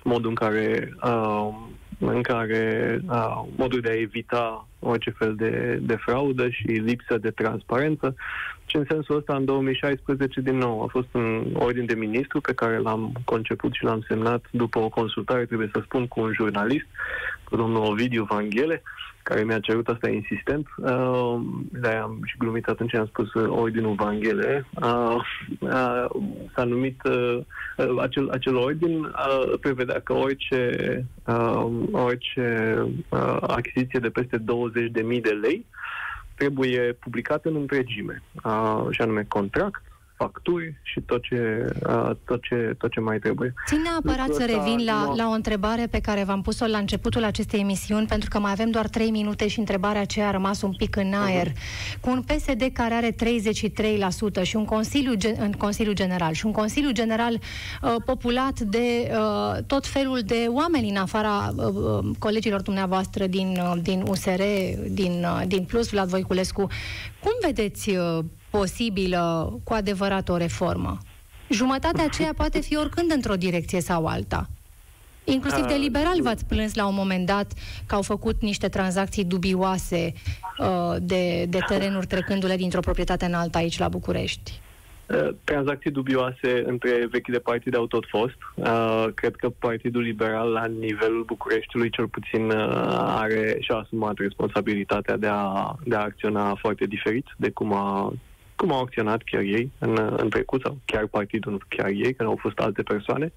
modul 0.03 0.29
în 0.29 0.35
care 0.35 0.93
uh, 1.03 1.55
în 1.99 2.21
care 2.21 2.99
uh, 3.09 3.41
modul 3.55 3.79
de 3.79 3.89
a 3.89 3.99
evita 3.99 4.67
orice 4.79 5.09
fel 5.09 5.35
de, 5.35 5.79
de 5.81 5.95
fraudă 5.95 6.49
și 6.49 6.65
lipsă 6.65 7.17
de 7.17 7.29
transparență. 7.29 8.15
Și 8.65 8.75
în 8.75 8.85
sensul 8.89 9.17
ăsta, 9.17 9.35
în 9.35 9.45
2016, 9.45 10.41
din 10.41 10.57
nou, 10.57 10.81
a 10.81 10.87
fost 10.89 11.07
un 11.11 11.45
ordin 11.53 11.85
de 11.85 11.93
ministru 11.93 12.41
pe 12.41 12.53
care 12.53 12.77
l-am 12.77 13.11
conceput 13.25 13.73
și 13.73 13.83
l-am 13.83 14.05
semnat 14.07 14.45
după 14.51 14.79
o 14.79 14.89
consultare, 14.89 15.45
trebuie 15.45 15.69
să 15.73 15.81
spun, 15.83 16.07
cu 16.07 16.19
un 16.21 16.33
jurnalist, 16.33 16.85
cu 17.43 17.55
domnul 17.55 17.85
Ovidiu 17.85 18.23
Vanghele, 18.23 18.81
care 19.29 19.43
mi-a 19.43 19.59
cerut 19.59 19.87
asta 19.87 20.09
insistent. 20.09 20.67
Uh, 20.77 21.39
de 21.71 21.87
am 21.87 22.19
și 22.25 22.37
glumit 22.37 22.67
atunci, 22.67 22.95
am 22.95 23.05
spus 23.05 23.33
uh, 23.33 23.49
ordinul 23.49 23.95
Vanghele. 23.95 24.65
Uh, 24.81 25.15
uh, 25.59 26.05
s-a 26.55 26.63
numit 26.63 27.01
uh, 27.03 27.39
uh, 27.77 28.01
acel, 28.01 28.29
acel 28.29 28.55
ordin 28.55 29.03
uh, 29.03 29.53
prevedea 29.61 30.01
că 30.01 30.13
orice, 30.13 31.05
uh, 31.25 31.67
orice 31.91 32.77
uh, 33.09 33.37
achiziție 33.41 33.99
de 33.99 34.09
peste 34.09 34.37
20.000 34.37 34.43
de 35.21 35.37
lei 35.41 35.65
trebuie 36.35 36.97
publicată 36.99 37.49
în 37.49 37.55
întregime, 37.55 38.23
uh, 38.43 38.87
și 38.89 39.01
anume 39.01 39.25
contract, 39.27 39.81
facturi 40.19 40.79
și 40.83 40.99
tot 40.99 41.21
ce, 41.23 41.65
uh, 41.87 42.11
tot 42.25 42.41
ce, 42.41 42.75
tot 42.77 42.91
ce 42.91 42.99
mai 42.99 43.19
trebuie. 43.19 43.53
Țin 43.67 43.81
neapărat 43.81 44.33
să 44.33 44.45
revin 44.45 44.85
la, 44.85 45.03
nu... 45.03 45.15
la 45.15 45.27
o 45.27 45.31
întrebare 45.31 45.87
pe 45.91 45.99
care 45.99 46.23
v-am 46.23 46.41
pus-o 46.41 46.65
la 46.65 46.77
începutul 46.77 47.23
acestei 47.23 47.59
emisiuni, 47.59 48.07
pentru 48.07 48.29
că 48.29 48.39
mai 48.39 48.51
avem 48.51 48.69
doar 48.69 48.87
3 48.87 49.09
minute 49.09 49.47
și 49.47 49.59
întrebarea 49.59 50.01
aceea 50.01 50.27
a 50.27 50.31
rămas 50.31 50.61
un 50.61 50.73
pic 50.77 50.95
în 50.95 51.13
aer. 51.13 51.47
Uh-huh. 51.47 51.99
Cu 52.01 52.09
un 52.09 52.21
PSD 52.21 52.69
care 52.73 52.93
are 52.93 53.11
33% 53.11 54.41
și 54.41 54.55
un 54.55 54.65
Consiliu, 54.65 55.13
în 55.37 55.51
Consiliu 55.51 55.93
General 55.93 56.33
și 56.33 56.45
un 56.45 56.51
Consiliu 56.51 56.91
General 56.91 57.33
uh, 57.33 57.95
populat 58.05 58.59
de 58.59 59.11
uh, 59.11 59.63
tot 59.67 59.87
felul 59.87 60.19
de 60.25 60.45
oameni 60.49 60.89
în 60.89 60.95
afara 60.95 61.53
uh, 61.55 61.65
uh 61.65 61.97
colegilor 62.19 62.61
dumneavoastră 62.61 63.27
din, 63.27 63.59
uh, 63.59 63.81
din 63.81 64.03
USR, 64.07 64.41
din, 64.89 65.23
uh, 65.23 65.41
din 65.47 65.63
Plus, 65.63 65.89
Vlad 65.89 66.07
Voiculescu, 66.09 66.67
cum 67.23 67.33
vedeți 67.41 67.89
uh, 67.89 68.19
posibilă 68.49 69.53
cu 69.63 69.73
adevărat 69.73 70.29
o 70.29 70.37
reformă. 70.37 70.97
Jumătatea 71.49 72.03
aceea 72.03 72.33
poate 72.35 72.59
fi 72.59 72.77
oricând 72.77 73.11
într-o 73.11 73.35
direcție 73.35 73.81
sau 73.81 74.05
alta. 74.05 74.49
Inclusiv 75.23 75.65
de 75.65 75.73
liberal 75.73 76.21
v-ați 76.21 76.45
plâns 76.45 76.75
la 76.75 76.87
un 76.87 76.95
moment 76.95 77.25
dat 77.25 77.51
că 77.85 77.95
au 77.95 78.01
făcut 78.01 78.41
niște 78.41 78.67
tranzacții 78.67 79.25
dubioase 79.25 80.13
uh, 80.59 80.95
de, 81.01 81.45
de 81.45 81.59
terenuri 81.67 82.07
trecându-le 82.07 82.55
dintr-o 82.55 82.79
proprietate 82.79 83.25
în 83.25 83.33
alta 83.33 83.57
aici 83.57 83.79
la 83.79 83.87
București. 83.87 84.59
Uh, 85.09 85.29
tranzacții 85.43 85.91
dubioase 85.91 86.63
între 86.65 87.07
vechile 87.11 87.39
partide 87.39 87.77
au 87.77 87.87
tot 87.87 88.03
fost. 88.07 88.35
Uh, 88.55 89.05
cred 89.13 89.35
că 89.35 89.49
Partidul 89.49 90.01
Liberal, 90.01 90.49
la 90.49 90.65
nivelul 90.65 91.23
Bucureștiului, 91.23 91.89
cel 91.89 92.07
puțin 92.07 92.49
uh, 92.49 92.95
are 93.21 93.57
și-a 93.59 93.75
asumat 93.75 94.17
responsabilitatea 94.17 95.17
de 95.17 95.27
a, 95.27 95.75
de 95.83 95.95
a 95.95 96.03
acționa 96.03 96.55
foarte 96.55 96.85
diferit 96.85 97.25
de 97.37 97.49
cum 97.49 97.73
a 97.73 98.13
cum 98.59 98.71
au 98.71 98.81
acționat 98.81 99.21
chiar 99.23 99.41
ei 99.41 99.71
în, 99.77 100.15
în 100.17 100.29
trecut, 100.29 100.61
sau 100.61 100.77
chiar 100.85 101.05
partidul, 101.07 101.51
nu 101.51 101.57
chiar 101.67 101.89
ei, 101.89 102.13
că 102.13 102.23
au 102.23 102.37
fost 102.39 102.57
alte 102.59 102.81
persoane. 102.81 103.31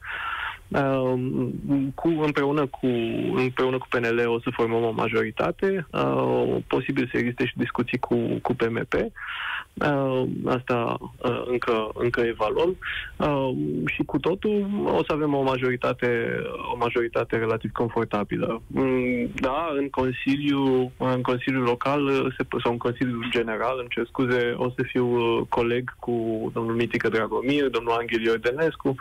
Cu, 1.95 2.09
împreună, 2.09 2.67
cu, 2.67 2.87
împreună 3.35 3.79
cu 3.79 3.87
PNL 3.89 4.29
o 4.29 4.41
să 4.41 4.51
formăm 4.53 4.85
o 4.85 4.91
majoritate, 4.91 5.87
posibil 6.67 7.09
să 7.13 7.19
existe 7.19 7.47
și 7.47 7.57
discuții 7.57 7.99
cu, 7.99 8.17
cu 8.43 8.55
PMP. 8.55 8.95
Asta 10.47 10.99
încă, 11.47 11.91
încă 11.95 12.21
evaluăm 12.21 12.77
și 13.87 14.03
cu 14.07 14.19
totul 14.19 14.67
o 14.87 15.05
să 15.05 15.13
avem 15.13 15.35
o 15.35 15.43
majoritate, 15.43 16.41
o 16.73 16.77
majoritate 16.77 17.37
relativ 17.37 17.71
confortabilă. 17.73 18.63
Mm, 18.67 19.31
da, 19.35 19.69
în 19.77 19.89
Consiliu, 19.91 20.93
în 20.97 21.23
Consiliul 21.23 21.63
Local 21.63 22.35
sau 22.63 22.73
în 22.73 22.79
Consiliul 22.79 23.27
General, 23.31 23.77
îmi 23.79 23.89
cer 23.89 24.07
scuze, 24.07 24.55
o 24.57 24.71
să 24.71 24.83
fiu 24.83 25.07
coleg 25.49 25.95
cu 25.99 26.51
domnul 26.55 26.75
Mitică 26.75 27.09
Dragomir, 27.09 27.69
domnul 27.69 27.97
Anghel 27.99 28.23
Iordenescu, 28.23 28.95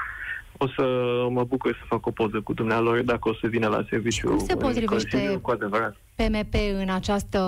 o 0.63 0.67
să 0.67 0.84
mă 1.30 1.43
bucur 1.43 1.78
să 1.80 1.86
fac 1.88 2.06
o 2.06 2.12
poză 2.12 2.41
cu 2.41 2.54
dumnealor 2.54 3.02
dacă 3.02 3.30
o 3.30 3.34
să 3.34 3.47
vină 3.47 3.67
la 3.67 3.86
serviciu. 3.89 4.28
Cum 4.28 4.38
se 4.38 4.56
potrivește 4.56 5.39
cu 5.41 5.52
adevărat. 5.52 5.95
PMP 6.15 6.54
în 6.80 6.89
această 6.89 7.39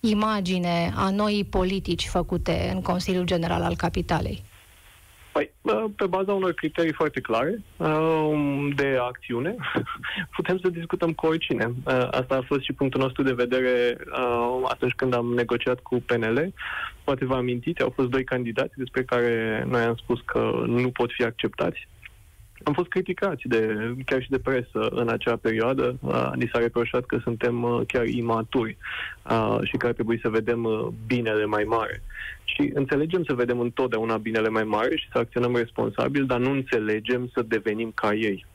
imagine 0.00 0.92
a 0.96 1.10
noii 1.10 1.44
politici 1.44 2.06
făcute 2.06 2.70
în 2.74 2.82
Consiliul 2.82 3.24
General 3.24 3.62
al 3.62 3.76
Capitalei? 3.76 4.42
Păi, 5.32 5.50
pe 5.96 6.06
baza 6.06 6.32
unor 6.32 6.52
criterii 6.52 6.92
foarte 6.92 7.20
clare 7.20 7.62
um, 7.76 8.70
de 8.70 8.98
acțiune, 9.00 9.54
putem 10.36 10.58
să 10.58 10.68
discutăm 10.68 11.12
cu 11.12 11.26
oricine. 11.26 11.72
Asta 12.10 12.34
a 12.34 12.44
fost 12.46 12.62
și 12.62 12.72
punctul 12.72 13.00
nostru 13.00 13.22
de 13.22 13.32
vedere 13.32 13.96
uh, 13.98 14.62
atunci 14.68 14.92
când 14.92 15.14
am 15.14 15.26
negociat 15.26 15.80
cu 15.80 16.02
PNL. 16.06 16.52
Poate 17.04 17.24
vă 17.24 17.34
amintiți, 17.34 17.82
au 17.82 17.92
fost 17.94 18.08
doi 18.08 18.24
candidați 18.24 18.72
despre 18.76 19.04
care 19.04 19.64
noi 19.68 19.82
am 19.82 19.96
spus 19.96 20.20
că 20.24 20.62
nu 20.66 20.90
pot 20.90 21.10
fi 21.10 21.22
acceptați 21.22 21.88
am 22.62 22.72
fost 22.72 22.88
criticați 22.88 23.42
de, 23.48 23.76
chiar 24.04 24.22
și 24.22 24.30
de 24.30 24.38
presă 24.38 24.88
în 24.90 25.08
acea 25.08 25.36
perioadă. 25.36 25.96
Uh, 26.00 26.30
ni 26.34 26.50
s-a 26.52 26.58
reproșat 26.58 27.04
că 27.04 27.18
suntem 27.22 27.62
uh, 27.62 27.80
chiar 27.86 28.06
imaturi 28.06 28.76
uh, 29.30 29.58
și 29.62 29.76
că 29.76 29.86
ar 29.86 29.92
trebui 29.92 30.18
să 30.22 30.28
vedem 30.28 30.64
uh, 30.64 30.86
binele 31.06 31.44
mai 31.44 31.64
mare. 31.64 32.02
Și 32.44 32.70
înțelegem 32.74 33.24
să 33.24 33.34
vedem 33.34 33.60
întotdeauna 33.60 34.16
binele 34.16 34.48
mai 34.48 34.62
mare 34.62 34.96
și 34.96 35.08
să 35.12 35.18
acționăm 35.18 35.56
responsabil, 35.56 36.26
dar 36.26 36.38
nu 36.38 36.50
înțelegem 36.50 37.30
să 37.32 37.42
devenim 37.42 37.92
ca 37.94 38.14
ei. 38.14 38.46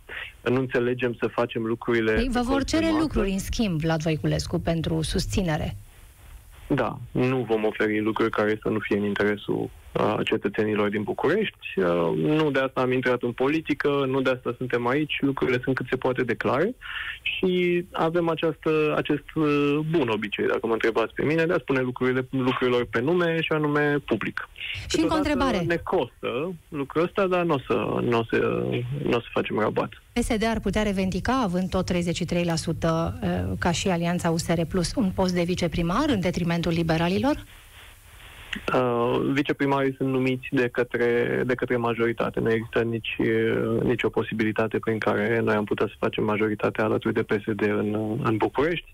Nu 0.44 0.60
înțelegem 0.60 1.16
să 1.20 1.28
facem 1.28 1.66
lucrurile... 1.66 2.12
Ei, 2.20 2.30
vă 2.32 2.42
vor 2.44 2.64
cere 2.64 2.90
lucruri, 3.00 3.30
în 3.30 3.40
schimb, 3.40 3.80
Vlad 3.80 4.02
Voiculescu, 4.02 4.60
pentru 4.60 5.02
susținere. 5.02 5.76
Da, 6.68 7.00
nu 7.12 7.38
vom 7.38 7.64
oferi 7.66 8.02
lucruri 8.02 8.30
care 8.30 8.60
să 8.62 8.70
nu 8.70 8.80
fie 8.80 8.98
în 8.98 9.04
interesul 9.04 9.70
a 9.76 9.79
cetățenilor 10.24 10.90
din 10.90 11.04
București. 11.04 11.58
Nu 12.16 12.52
de 12.52 12.60
asta 12.60 12.82
am 12.82 12.92
intrat 12.92 13.22
în 13.22 13.32
politică, 13.32 13.88
nu 14.08 14.22
de 14.22 14.30
asta 14.30 14.56
suntem 14.58 14.88
aici, 14.88 15.18
lucrurile 15.22 15.60
sunt 15.64 15.76
cât 15.76 15.86
se 15.90 15.96
poate 15.96 16.24
declare 16.24 16.76
și 17.22 17.86
avem 17.92 18.30
această, 18.30 18.94
acest 18.98 19.24
bun 19.92 20.10
obicei, 20.10 20.48
dacă 20.48 20.68
mă 20.68 20.74
întrebați 20.74 21.14
pe 21.14 21.24
mine, 21.24 21.46
de 21.46 21.54
a 21.54 21.60
spune 21.60 21.80
lucrurile, 21.80 22.28
lucrurilor 22.30 22.88
pe 22.90 23.02
nume 23.02 23.42
și 23.42 23.52
anume 23.52 23.98
public. 24.06 24.50
Și 24.88 25.00
încă 25.00 25.14
o 25.14 25.18
întrebare. 25.18 25.60
Ne 25.60 25.76
costă 25.76 26.54
lucrul 26.70 27.04
ăsta, 27.04 27.28
dar 27.28 27.44
nu 27.44 27.54
o 27.54 27.60
să, 27.68 27.74
n-o 28.02 28.24
să, 28.30 28.64
n-o 29.04 29.20
să 29.20 29.28
facem 29.32 29.60
rabat. 29.60 29.90
PSD 30.14 30.44
ar 30.46 30.60
putea 30.60 30.84
revendica, 30.84 31.42
având 31.44 31.70
tot 31.70 31.92
33% 31.92 31.96
ca 33.60 33.72
și 33.72 33.88
Alianța 33.88 34.30
USR 34.30 34.62
Plus, 34.70 34.96
un 34.96 35.12
post 35.16 35.34
de 35.34 35.44
viceprimar 35.44 36.06
în 36.08 36.20
detrimentul 36.20 36.72
liberalilor? 36.72 37.46
Uh, 38.74 39.20
viceprimarii 39.34 39.96
sunt 39.96 40.10
numiți 40.10 40.48
de 40.52 40.68
către, 40.68 41.42
de 41.46 41.56
către 41.56 41.78
majoritate. 41.78 42.40
Nu 42.40 42.52
există 42.52 42.82
nici, 42.82 43.16
uh, 43.20 43.82
nicio 43.82 44.10
posibilitate 44.10 44.80
prin 44.80 44.98
care 44.98 45.40
noi 45.40 45.56
am 45.56 45.64
putea 45.64 45.86
să 45.88 45.94
facem 46.00 46.24
majoritatea 46.24 46.84
alături 46.84 47.14
de 47.14 47.24
PSD 47.24 47.62
în, 47.62 48.20
în 48.24 48.38
București. 48.38 48.94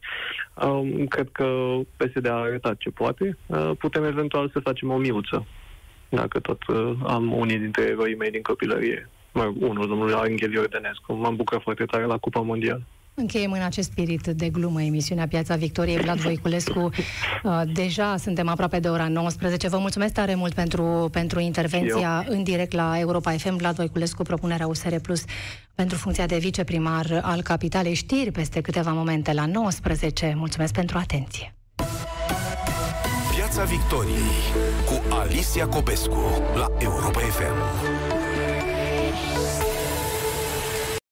Uh, 0.53 1.03
cred 1.09 1.29
că 1.31 1.77
PSD 1.97 2.27
a 2.27 2.33
arătat 2.33 2.77
ce 2.77 2.89
poate. 2.89 3.37
Uh, 3.45 3.71
putem 3.79 4.03
eventual 4.03 4.49
să 4.49 4.59
facem 4.59 4.89
o 4.91 4.97
miuță, 4.97 5.45
dacă 6.09 6.39
tot 6.39 6.67
uh, 6.67 6.91
am 7.05 7.33
unii 7.33 7.57
dintre 7.57 7.83
eroii 7.83 8.15
mei 8.15 8.31
din 8.31 8.41
copilărie. 8.41 9.09
Mă 9.33 9.43
rog, 9.43 9.55
unul, 9.61 9.87
domnul 9.87 10.13
Angel 10.13 10.53
Iordenescu. 10.53 11.13
M-am 11.13 11.35
bucurat 11.35 11.61
foarte 11.61 11.85
tare 11.85 12.03
la 12.03 12.17
Cupa 12.17 12.39
Mondială. 12.39 12.81
Încheiem 13.17 13.51
în 13.51 13.61
acest 13.61 13.91
spirit 13.91 14.27
de 14.27 14.49
glumă 14.49 14.81
emisiunea 14.81 15.27
Piața 15.27 15.55
Victoriei. 15.55 15.97
Vlad 15.97 16.19
Voiculescu, 16.19 16.79
uh, 17.43 17.61
deja 17.73 18.17
suntem 18.17 18.47
aproape 18.49 18.79
de 18.79 18.87
ora 18.87 19.07
19. 19.07 19.67
Vă 19.67 19.77
mulțumesc 19.77 20.13
tare 20.13 20.35
mult 20.35 20.53
pentru, 20.53 21.09
pentru 21.11 21.39
intervenția 21.39 22.25
Eu. 22.27 22.35
în 22.35 22.43
direct 22.43 22.73
la 22.73 22.99
Europa 22.99 23.31
FM. 23.31 23.55
Vlad 23.55 23.75
Voiculescu, 23.75 24.23
propunerea 24.23 24.67
USR 24.67 24.95
Plus 24.95 25.23
pentru 25.75 25.97
funcția 25.97 26.25
de 26.25 26.37
viceprimar 26.37 27.19
al 27.23 27.41
Capitalei. 27.41 27.93
Știri 27.93 28.31
peste 28.31 28.61
câteva 28.61 28.91
momente 28.91 29.33
la 29.33 29.45
19. 29.45 30.33
Mulțumesc 30.37 30.73
pentru 30.73 30.97
atenție. 30.97 31.55
Piața 33.35 33.63
Victoriei 33.63 34.41
cu 34.85 35.13
Alicia 35.13 35.67
Copescu 35.67 36.41
la 36.55 36.67
Europa 36.79 37.19
FM. 37.19 38.14